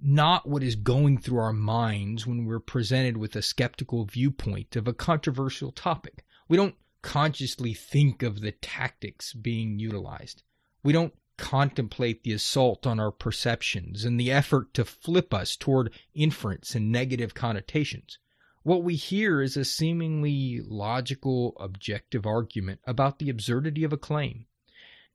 not 0.00 0.48
what 0.48 0.62
is 0.62 0.76
going 0.76 1.18
through 1.18 1.38
our 1.38 1.52
minds 1.52 2.26
when 2.26 2.46
we're 2.46 2.60
presented 2.60 3.16
with 3.16 3.36
a 3.36 3.42
skeptical 3.42 4.04
viewpoint 4.06 4.76
of 4.76 4.88
a 4.88 4.94
controversial 4.94 5.72
topic. 5.72 6.24
We 6.48 6.56
don't 6.56 6.74
consciously 7.02 7.74
think 7.74 8.22
of 8.22 8.40
the 8.40 8.52
tactics 8.52 9.34
being 9.34 9.78
utilized. 9.78 10.42
We 10.82 10.92
don't 10.92 11.12
contemplate 11.36 12.22
the 12.22 12.32
assault 12.32 12.86
on 12.86 13.00
our 13.00 13.10
perceptions 13.10 14.04
and 14.04 14.18
the 14.18 14.30
effort 14.30 14.72
to 14.74 14.84
flip 14.84 15.34
us 15.34 15.56
toward 15.56 15.92
inference 16.14 16.74
and 16.74 16.92
negative 16.92 17.34
connotations. 17.34 18.18
What 18.62 18.82
we 18.82 18.96
hear 18.96 19.42
is 19.42 19.56
a 19.56 19.64
seemingly 19.64 20.60
logical, 20.62 21.56
objective 21.60 22.26
argument 22.26 22.80
about 22.86 23.18
the 23.18 23.28
absurdity 23.28 23.84
of 23.84 23.92
a 23.92 23.98
claim 23.98 24.46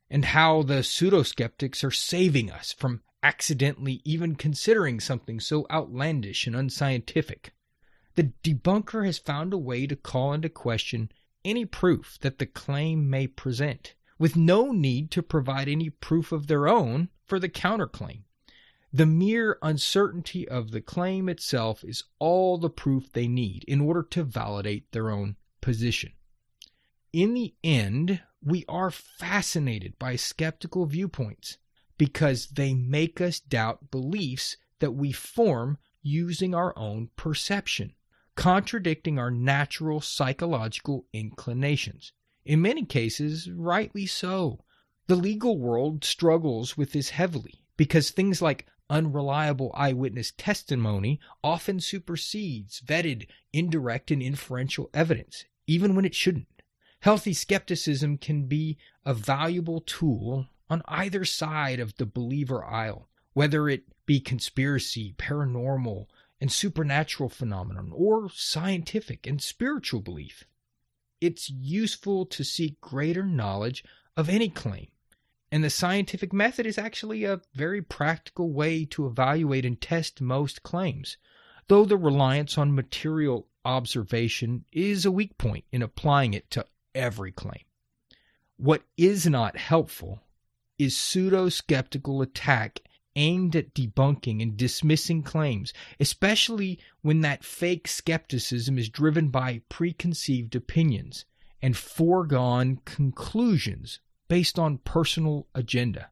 and 0.09 0.25
how 0.25 0.63
the 0.63 0.83
pseudo 0.83 1.23
skeptics 1.23 1.83
are 1.83 1.91
saving 1.91 2.51
us 2.51 2.73
from 2.73 3.01
accidentally 3.21 4.01
even 4.05 4.35
considering 4.35 4.99
something 4.99 5.39
so 5.39 5.65
outlandish 5.71 6.47
and 6.47 6.55
unscientific. 6.55 7.53
The 8.15 8.31
debunker 8.43 9.05
has 9.05 9.17
found 9.17 9.53
a 9.53 9.57
way 9.57 9.87
to 9.87 9.95
call 9.95 10.33
into 10.33 10.49
question 10.49 11.11
any 11.45 11.65
proof 11.65 12.17
that 12.21 12.37
the 12.37 12.45
claim 12.45 13.09
may 13.09 13.27
present, 13.27 13.95
with 14.19 14.35
no 14.35 14.71
need 14.71 15.09
to 15.09 15.23
provide 15.23 15.67
any 15.67 15.89
proof 15.89 16.31
of 16.31 16.47
their 16.47 16.67
own 16.67 17.09
for 17.25 17.39
the 17.39 17.49
counterclaim. 17.49 18.23
The 18.91 19.05
mere 19.05 19.57
uncertainty 19.61 20.47
of 20.47 20.71
the 20.71 20.81
claim 20.81 21.29
itself 21.29 21.83
is 21.83 22.03
all 22.19 22.57
the 22.57 22.69
proof 22.69 23.11
they 23.11 23.27
need 23.27 23.63
in 23.65 23.81
order 23.81 24.03
to 24.11 24.23
validate 24.23 24.91
their 24.91 25.09
own 25.09 25.37
position. 25.61 26.11
In 27.13 27.33
the 27.33 27.55
end, 27.63 28.21
we 28.43 28.65
are 28.67 28.91
fascinated 28.91 29.97
by 29.99 30.15
skeptical 30.15 30.85
viewpoints 30.85 31.57
because 31.97 32.47
they 32.47 32.73
make 32.73 33.21
us 33.21 33.39
doubt 33.39 33.91
beliefs 33.91 34.57
that 34.79 34.91
we 34.91 35.11
form 35.11 35.77
using 36.01 36.55
our 36.55 36.77
own 36.77 37.09
perception, 37.15 37.93
contradicting 38.35 39.19
our 39.19 39.29
natural 39.29 40.01
psychological 40.01 41.05
inclinations. 41.13 42.13
In 42.45 42.61
many 42.61 42.85
cases, 42.85 43.49
rightly 43.51 44.05
so. 44.05 44.63
The 45.07 45.15
legal 45.15 45.57
world 45.57 46.03
struggles 46.03 46.77
with 46.77 46.93
this 46.93 47.09
heavily 47.09 47.65
because 47.77 48.11
things 48.11 48.41
like 48.41 48.67
unreliable 48.89 49.71
eyewitness 49.75 50.33
testimony 50.37 51.19
often 51.43 51.79
supersedes 51.79 52.81
vetted 52.81 53.27
indirect 53.53 54.11
and 54.11 54.21
inferential 54.21 54.89
evidence, 54.93 55.45
even 55.67 55.95
when 55.95 56.05
it 56.05 56.15
shouldn't. 56.15 56.47
Healthy 57.01 57.33
skepticism 57.33 58.17
can 58.17 58.45
be 58.45 58.77
a 59.05 59.13
valuable 59.13 59.81
tool 59.81 60.47
on 60.69 60.81
either 60.87 61.23
side 61.25 61.79
of 61.79 61.95
the 61.95 62.05
believer 62.05 62.63
aisle, 62.63 63.07
whether 63.33 63.69
it 63.69 63.83
be 64.05 64.19
conspiracy, 64.19 65.13
paranormal, 65.17 66.07
and 66.41 66.51
supernatural 66.51 67.29
phenomenon, 67.29 67.91
or 67.93 68.29
scientific 68.29 69.25
and 69.27 69.41
spiritual 69.41 70.01
belief. 70.01 70.45
It's 71.21 71.49
useful 71.49 72.25
to 72.27 72.43
seek 72.43 72.79
greater 72.79 73.23
knowledge 73.23 73.83
of 74.15 74.29
any 74.29 74.49
claim, 74.49 74.87
and 75.51 75.63
the 75.63 75.69
scientific 75.69 76.31
method 76.31 76.65
is 76.65 76.77
actually 76.77 77.23
a 77.23 77.41
very 77.53 77.81
practical 77.81 78.51
way 78.51 78.85
to 78.85 79.05
evaluate 79.05 79.65
and 79.65 79.79
test 79.79 80.21
most 80.21 80.63
claims, 80.63 81.17
though 81.67 81.85
the 81.85 81.97
reliance 81.97 82.57
on 82.57 82.73
material 82.73 83.47
observation 83.65 84.65
is 84.71 85.05
a 85.05 85.11
weak 85.11 85.37
point 85.37 85.65
in 85.71 85.81
applying 85.81 86.33
it 86.33 86.49
to 86.51 86.65
every 86.95 87.31
claim. 87.31 87.63
What 88.57 88.83
is 88.97 89.27
not 89.27 89.57
helpful 89.57 90.21
is 90.77 90.95
pseudo 90.97 91.49
skeptical 91.49 92.21
attack 92.21 92.79
aimed 93.19 93.53
at 93.53 93.73
debunking 93.73 94.41
and 94.41 94.55
dismissing 94.55 95.21
claims, 95.21 95.73
especially 95.99 96.79
when 97.01 97.19
that 97.19 97.43
fake 97.43 97.85
skepticism 97.85 98.79
is 98.79 98.87
driven 98.87 99.27
by 99.27 99.61
preconceived 99.67 100.55
opinions 100.55 101.25
and 101.61 101.75
foregone 101.75 102.79
conclusions 102.85 103.99
based 104.29 104.57
on 104.57 104.77
personal 104.79 105.47
agenda. 105.53 106.09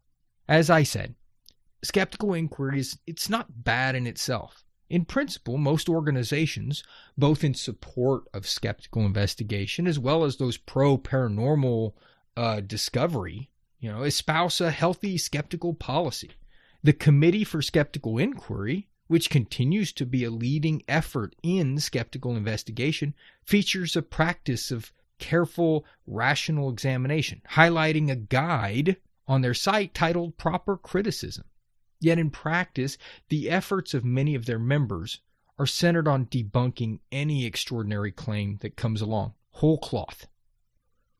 As 0.50 0.70
I 0.70 0.84
said, 0.84 1.16
skeptical 1.82 2.34
inquiry 2.34 2.80
is 2.80 3.00
it's 3.08 3.30
not 3.30 3.64
bad 3.64 3.96
in 3.96 4.06
itself. 4.06 4.66
In 4.90 5.06
principle, 5.06 5.58
most 5.58 5.88
organizations, 5.88 6.84
both 7.18 7.44
in 7.44 7.54
support 7.54 8.24
of 8.34 8.48
skeptical 8.48 9.06
investigation 9.06 9.88
as 9.88 9.98
well 9.98 10.26
as 10.26 10.38
those 10.38 10.58
pro 10.58 10.98
paranormal 10.98 11.94
uh, 12.36 12.60
discovery, 12.60 13.50
you 13.80 13.90
know, 13.90 14.04
espouse 14.04 14.60
a 14.60 14.72
healthy 14.72 15.18
skeptical 15.18 15.74
policy. 15.74 16.32
The 16.88 16.94
Committee 16.94 17.44
for 17.44 17.62
Skeptical 17.62 18.18
Inquiry, 18.18 18.88
which 19.08 19.30
continues 19.30 19.92
to 19.92 20.06
be 20.06 20.24
a 20.24 20.32
leading 20.32 20.84
effort 20.88 21.36
in 21.44 21.80
skeptical 21.82 22.38
investigation, 22.38 23.14
features 23.44 23.98
a 23.98 24.02
practice 24.02 24.72
of 24.72 24.94
careful, 25.20 25.86
rational 26.06 26.70
examination, 26.70 27.42
highlighting 27.50 28.10
a 28.10 28.16
guide 28.16 28.96
on 29.28 29.42
their 29.42 29.54
site 29.54 29.94
titled 29.94 30.38
Proper 30.38 30.78
Criticism. 30.78 31.44
Yet 32.00 32.20
in 32.20 32.30
practice, 32.30 32.98
the 33.28 33.50
efforts 33.50 33.94
of 33.94 34.06
many 34.06 34.34
of 34.34 34.46
their 34.46 34.58
members 34.58 35.20
are 35.60 35.68
centered 35.68 36.08
on 36.08 36.28
debunking 36.28 37.02
any 37.12 37.46
extraordinary 37.46 38.14
claim 38.14 38.60
that 38.62 38.78
comes 38.78 39.02
along, 39.02 39.34
whole 39.50 39.78
cloth. 39.78 40.30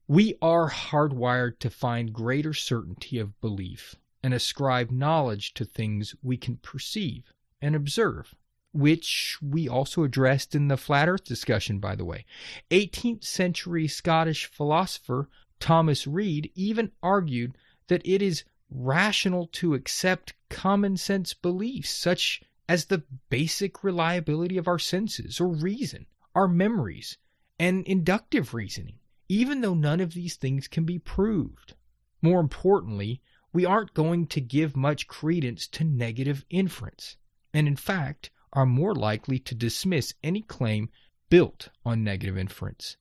We 0.08 0.36
are 0.42 0.70
hardwired 0.70 1.60
to 1.60 1.70
find 1.70 2.14
greater 2.14 2.54
certainty 2.54 3.20
of 3.20 3.38
belief 3.42 3.98
and 4.28 4.34
ascribe 4.34 4.92
knowledge 4.92 5.54
to 5.54 5.64
things 5.64 6.14
we 6.22 6.36
can 6.36 6.58
perceive 6.58 7.32
and 7.62 7.78
observe, 7.78 8.36
which 8.74 9.38
we 9.42 9.70
also 9.70 10.04
addressed 10.04 10.54
in 10.54 10.68
the 10.68 10.76
flat 10.76 11.08
earth 11.08 11.24
discussion, 11.24 11.80
by 11.80 11.96
the 11.96 12.04
way. 12.04 12.26
18th 12.70 13.24
century 13.24 13.88
Scottish 13.88 14.46
philosopher 14.46 15.30
Thomas 15.62 16.06
Reid 16.06 16.52
even 16.56 16.92
argued 17.02 17.58
that 17.88 18.06
it 18.06 18.22
is 18.22 18.44
rational 18.70 19.48
to 19.54 19.74
accept 19.74 20.34
common 20.50 20.98
sense 20.98 21.34
beliefs 21.34 21.90
such 21.90 22.42
as 22.68 22.88
the 22.88 23.06
basic 23.30 23.82
reliability 23.82 24.58
of 24.58 24.68
our 24.68 24.78
senses 24.78 25.40
or 25.40 25.48
reason, 25.48 26.06
our 26.36 26.50
memories, 26.50 27.18
and 27.58 27.88
inductive 27.88 28.54
reasoning, 28.54 29.00
even 29.30 29.62
though 29.62 29.74
none 29.74 30.02
of 30.02 30.16
these 30.16 30.36
things 30.36 30.68
can 30.68 30.84
be 30.84 31.00
proved. 31.00 31.76
More 32.22 32.42
importantly, 32.42 33.22
we 33.54 33.66
aren't 33.66 33.94
going 33.94 34.28
to 34.28 34.42
give 34.42 34.76
much 34.76 35.08
credence 35.08 35.68
to 35.68 35.84
negative 35.84 36.46
inference, 36.50 37.16
and 37.54 37.68
in 37.68 37.76
fact, 37.76 38.30
are 38.54 38.66
more 38.66 38.94
likely 38.94 39.40
to 39.40 39.56
dismiss 39.56 40.14
any 40.24 40.42
claim 40.42 40.90
built 41.30 41.70
on 41.86 42.04
negative 42.04 42.38
inference. 42.38 42.98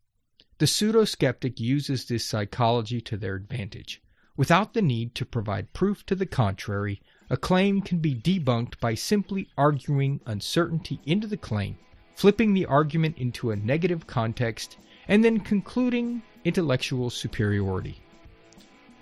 The 0.59 0.67
pseudo 0.67 1.05
skeptic 1.05 1.61
uses 1.61 2.07
this 2.07 2.25
psychology 2.25 3.01
to 3.03 3.17
their 3.17 3.35
advantage. 3.35 4.03
Without 4.37 4.75
the 4.75 4.83
need 4.83 5.15
to 5.15 5.27
provide 5.27 5.73
proof 5.73 6.05
to 6.07 6.15
the 6.15 6.27
contrary, 6.27 7.03
a 7.29 7.37
claim 7.37 7.81
can 7.81 7.99
be 7.99 8.15
debunked 8.15 8.79
by 8.81 8.95
simply 8.95 9.49
arguing 9.57 10.21
uncertainty 10.27 11.01
into 11.05 11.27
the 11.27 11.37
claim, 11.37 11.79
flipping 12.15 12.55
the 12.55 12.67
argument 12.67 13.19
into 13.19 13.51
a 13.51 13.57
negative 13.57 14.07
context, 14.07 14.79
and 15.09 15.25
then 15.25 15.41
concluding 15.41 16.23
intellectual 16.45 17.11
superiority. 17.11 18.01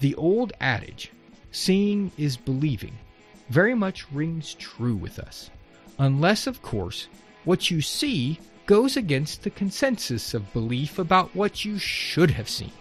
The 0.00 0.14
old 0.16 0.52
adage, 0.60 1.12
seeing 1.54 2.10
is 2.18 2.36
believing, 2.36 2.98
very 3.48 3.74
much 3.74 4.10
rings 4.10 4.54
true 4.54 4.96
with 4.96 5.18
us. 5.20 5.50
Unless, 5.98 6.48
of 6.48 6.60
course, 6.62 7.06
what 7.44 7.70
you 7.70 7.80
see 7.80 8.40
goes 8.66 8.96
against 8.96 9.42
the 9.42 9.50
consensus 9.50 10.34
of 10.34 10.52
belief 10.52 10.98
about 10.98 11.34
what 11.34 11.64
you 11.64 11.78
should 11.78 12.32
have 12.32 12.48
seen. 12.48 12.72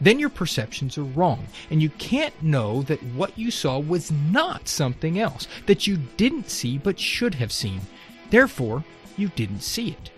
Then 0.00 0.18
your 0.18 0.30
perceptions 0.30 0.96
are 0.96 1.02
wrong, 1.02 1.46
and 1.70 1.82
you 1.82 1.90
can't 1.90 2.40
know 2.42 2.82
that 2.82 3.02
what 3.02 3.36
you 3.36 3.50
saw 3.50 3.78
was 3.78 4.12
not 4.12 4.68
something 4.68 5.18
else, 5.18 5.48
that 5.66 5.86
you 5.86 5.98
didn't 6.16 6.48
see 6.48 6.78
but 6.78 7.00
should 7.00 7.34
have 7.34 7.52
seen. 7.52 7.80
Therefore, 8.30 8.84
you 9.16 9.28
didn't 9.28 9.62
see 9.62 9.88
it. 9.88 10.10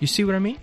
You 0.00 0.06
see 0.06 0.24
what 0.24 0.34
I 0.34 0.40
mean? 0.40 0.58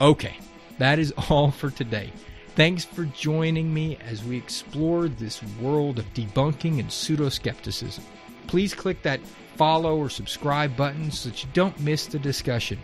Okay, 0.00 0.36
that 0.78 0.98
is 0.98 1.14
all 1.30 1.52
for 1.52 1.70
today. 1.70 2.10
Thanks 2.56 2.84
for 2.86 3.04
joining 3.04 3.72
me 3.72 3.96
as 4.08 4.24
we 4.24 4.36
explore 4.38 5.08
this 5.08 5.42
world 5.60 5.98
of 5.98 6.14
debunking 6.14 6.80
and 6.80 6.90
pseudo 6.90 7.28
skepticism. 7.28 8.02
Please 8.46 8.72
click 8.72 9.02
that 9.02 9.20
follow 9.56 9.98
or 9.98 10.08
subscribe 10.08 10.74
button 10.74 11.10
so 11.10 11.28
that 11.28 11.44
you 11.44 11.50
don't 11.52 11.78
miss 11.78 12.06
the 12.06 12.18
discussion. 12.18 12.78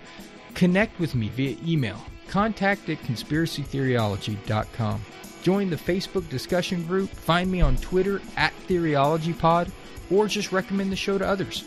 Connect 0.53 1.01
with 1.01 1.15
me 1.15 1.31
via 1.31 1.57
email, 1.67 1.97
contact 2.29 2.91
at 2.91 2.99
conspiracytheoryology.com. 2.99 5.01
Join 5.43 5.71
the 5.71 5.77
Facebook 5.77 6.29
discussion 6.29 6.87
group, 6.87 7.09
find 7.09 7.51
me 7.51 7.63
on 7.63 7.79
Twitter 7.79 8.21
at 8.37 8.53
TheoryologyPod, 8.69 9.71
or 10.11 10.27
just 10.27 10.53
recommend 10.53 10.93
the 10.93 10.97
show 10.97 11.17
to 11.17 11.27
others. 11.27 11.65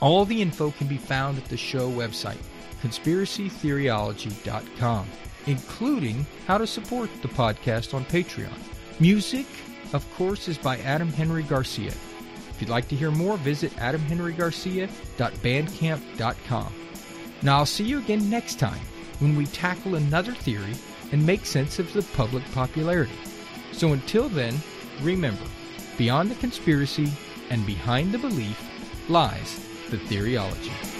All 0.00 0.24
the 0.24 0.40
info 0.40 0.70
can 0.70 0.86
be 0.86 0.96
found 0.96 1.38
at 1.38 1.46
the 1.46 1.56
show 1.56 1.90
website, 1.90 2.38
conspiracytheoryology.com, 2.82 5.08
including 5.46 6.26
how 6.46 6.58
to 6.58 6.66
support 6.66 7.08
the 7.22 7.28
podcast 7.28 7.94
on 7.94 8.04
Patreon. 8.06 8.58
Music, 9.00 9.46
of 9.92 10.04
course, 10.14 10.48
is 10.48 10.58
by 10.58 10.78
Adam 10.78 11.08
Henry 11.08 11.42
Garcia. 11.42 11.92
If 12.50 12.56
you'd 12.60 12.70
like 12.70 12.88
to 12.88 12.96
hear 12.96 13.10
more, 13.10 13.36
visit 13.38 13.72
adamhenrygarcia.bandcamp.com. 13.76 16.72
Now, 17.42 17.58
I'll 17.58 17.66
see 17.66 17.84
you 17.84 17.98
again 17.98 18.30
next 18.30 18.60
time 18.60 18.80
when 19.18 19.36
we 19.36 19.46
tackle 19.46 19.96
another 19.96 20.32
theory 20.32 20.74
and 21.10 21.24
make 21.24 21.44
sense 21.44 21.78
of 21.78 21.92
the 21.92 22.02
public 22.14 22.44
popularity. 22.52 23.12
So 23.72 23.92
until 23.92 24.28
then, 24.28 24.54
remember 25.00 25.44
beyond 25.98 26.30
the 26.30 26.36
conspiracy 26.36 27.10
and 27.50 27.66
behind 27.66 28.12
the 28.12 28.18
belief 28.18 28.58
lies 29.08 29.58
the 29.90 29.98
theoryology. 29.98 30.91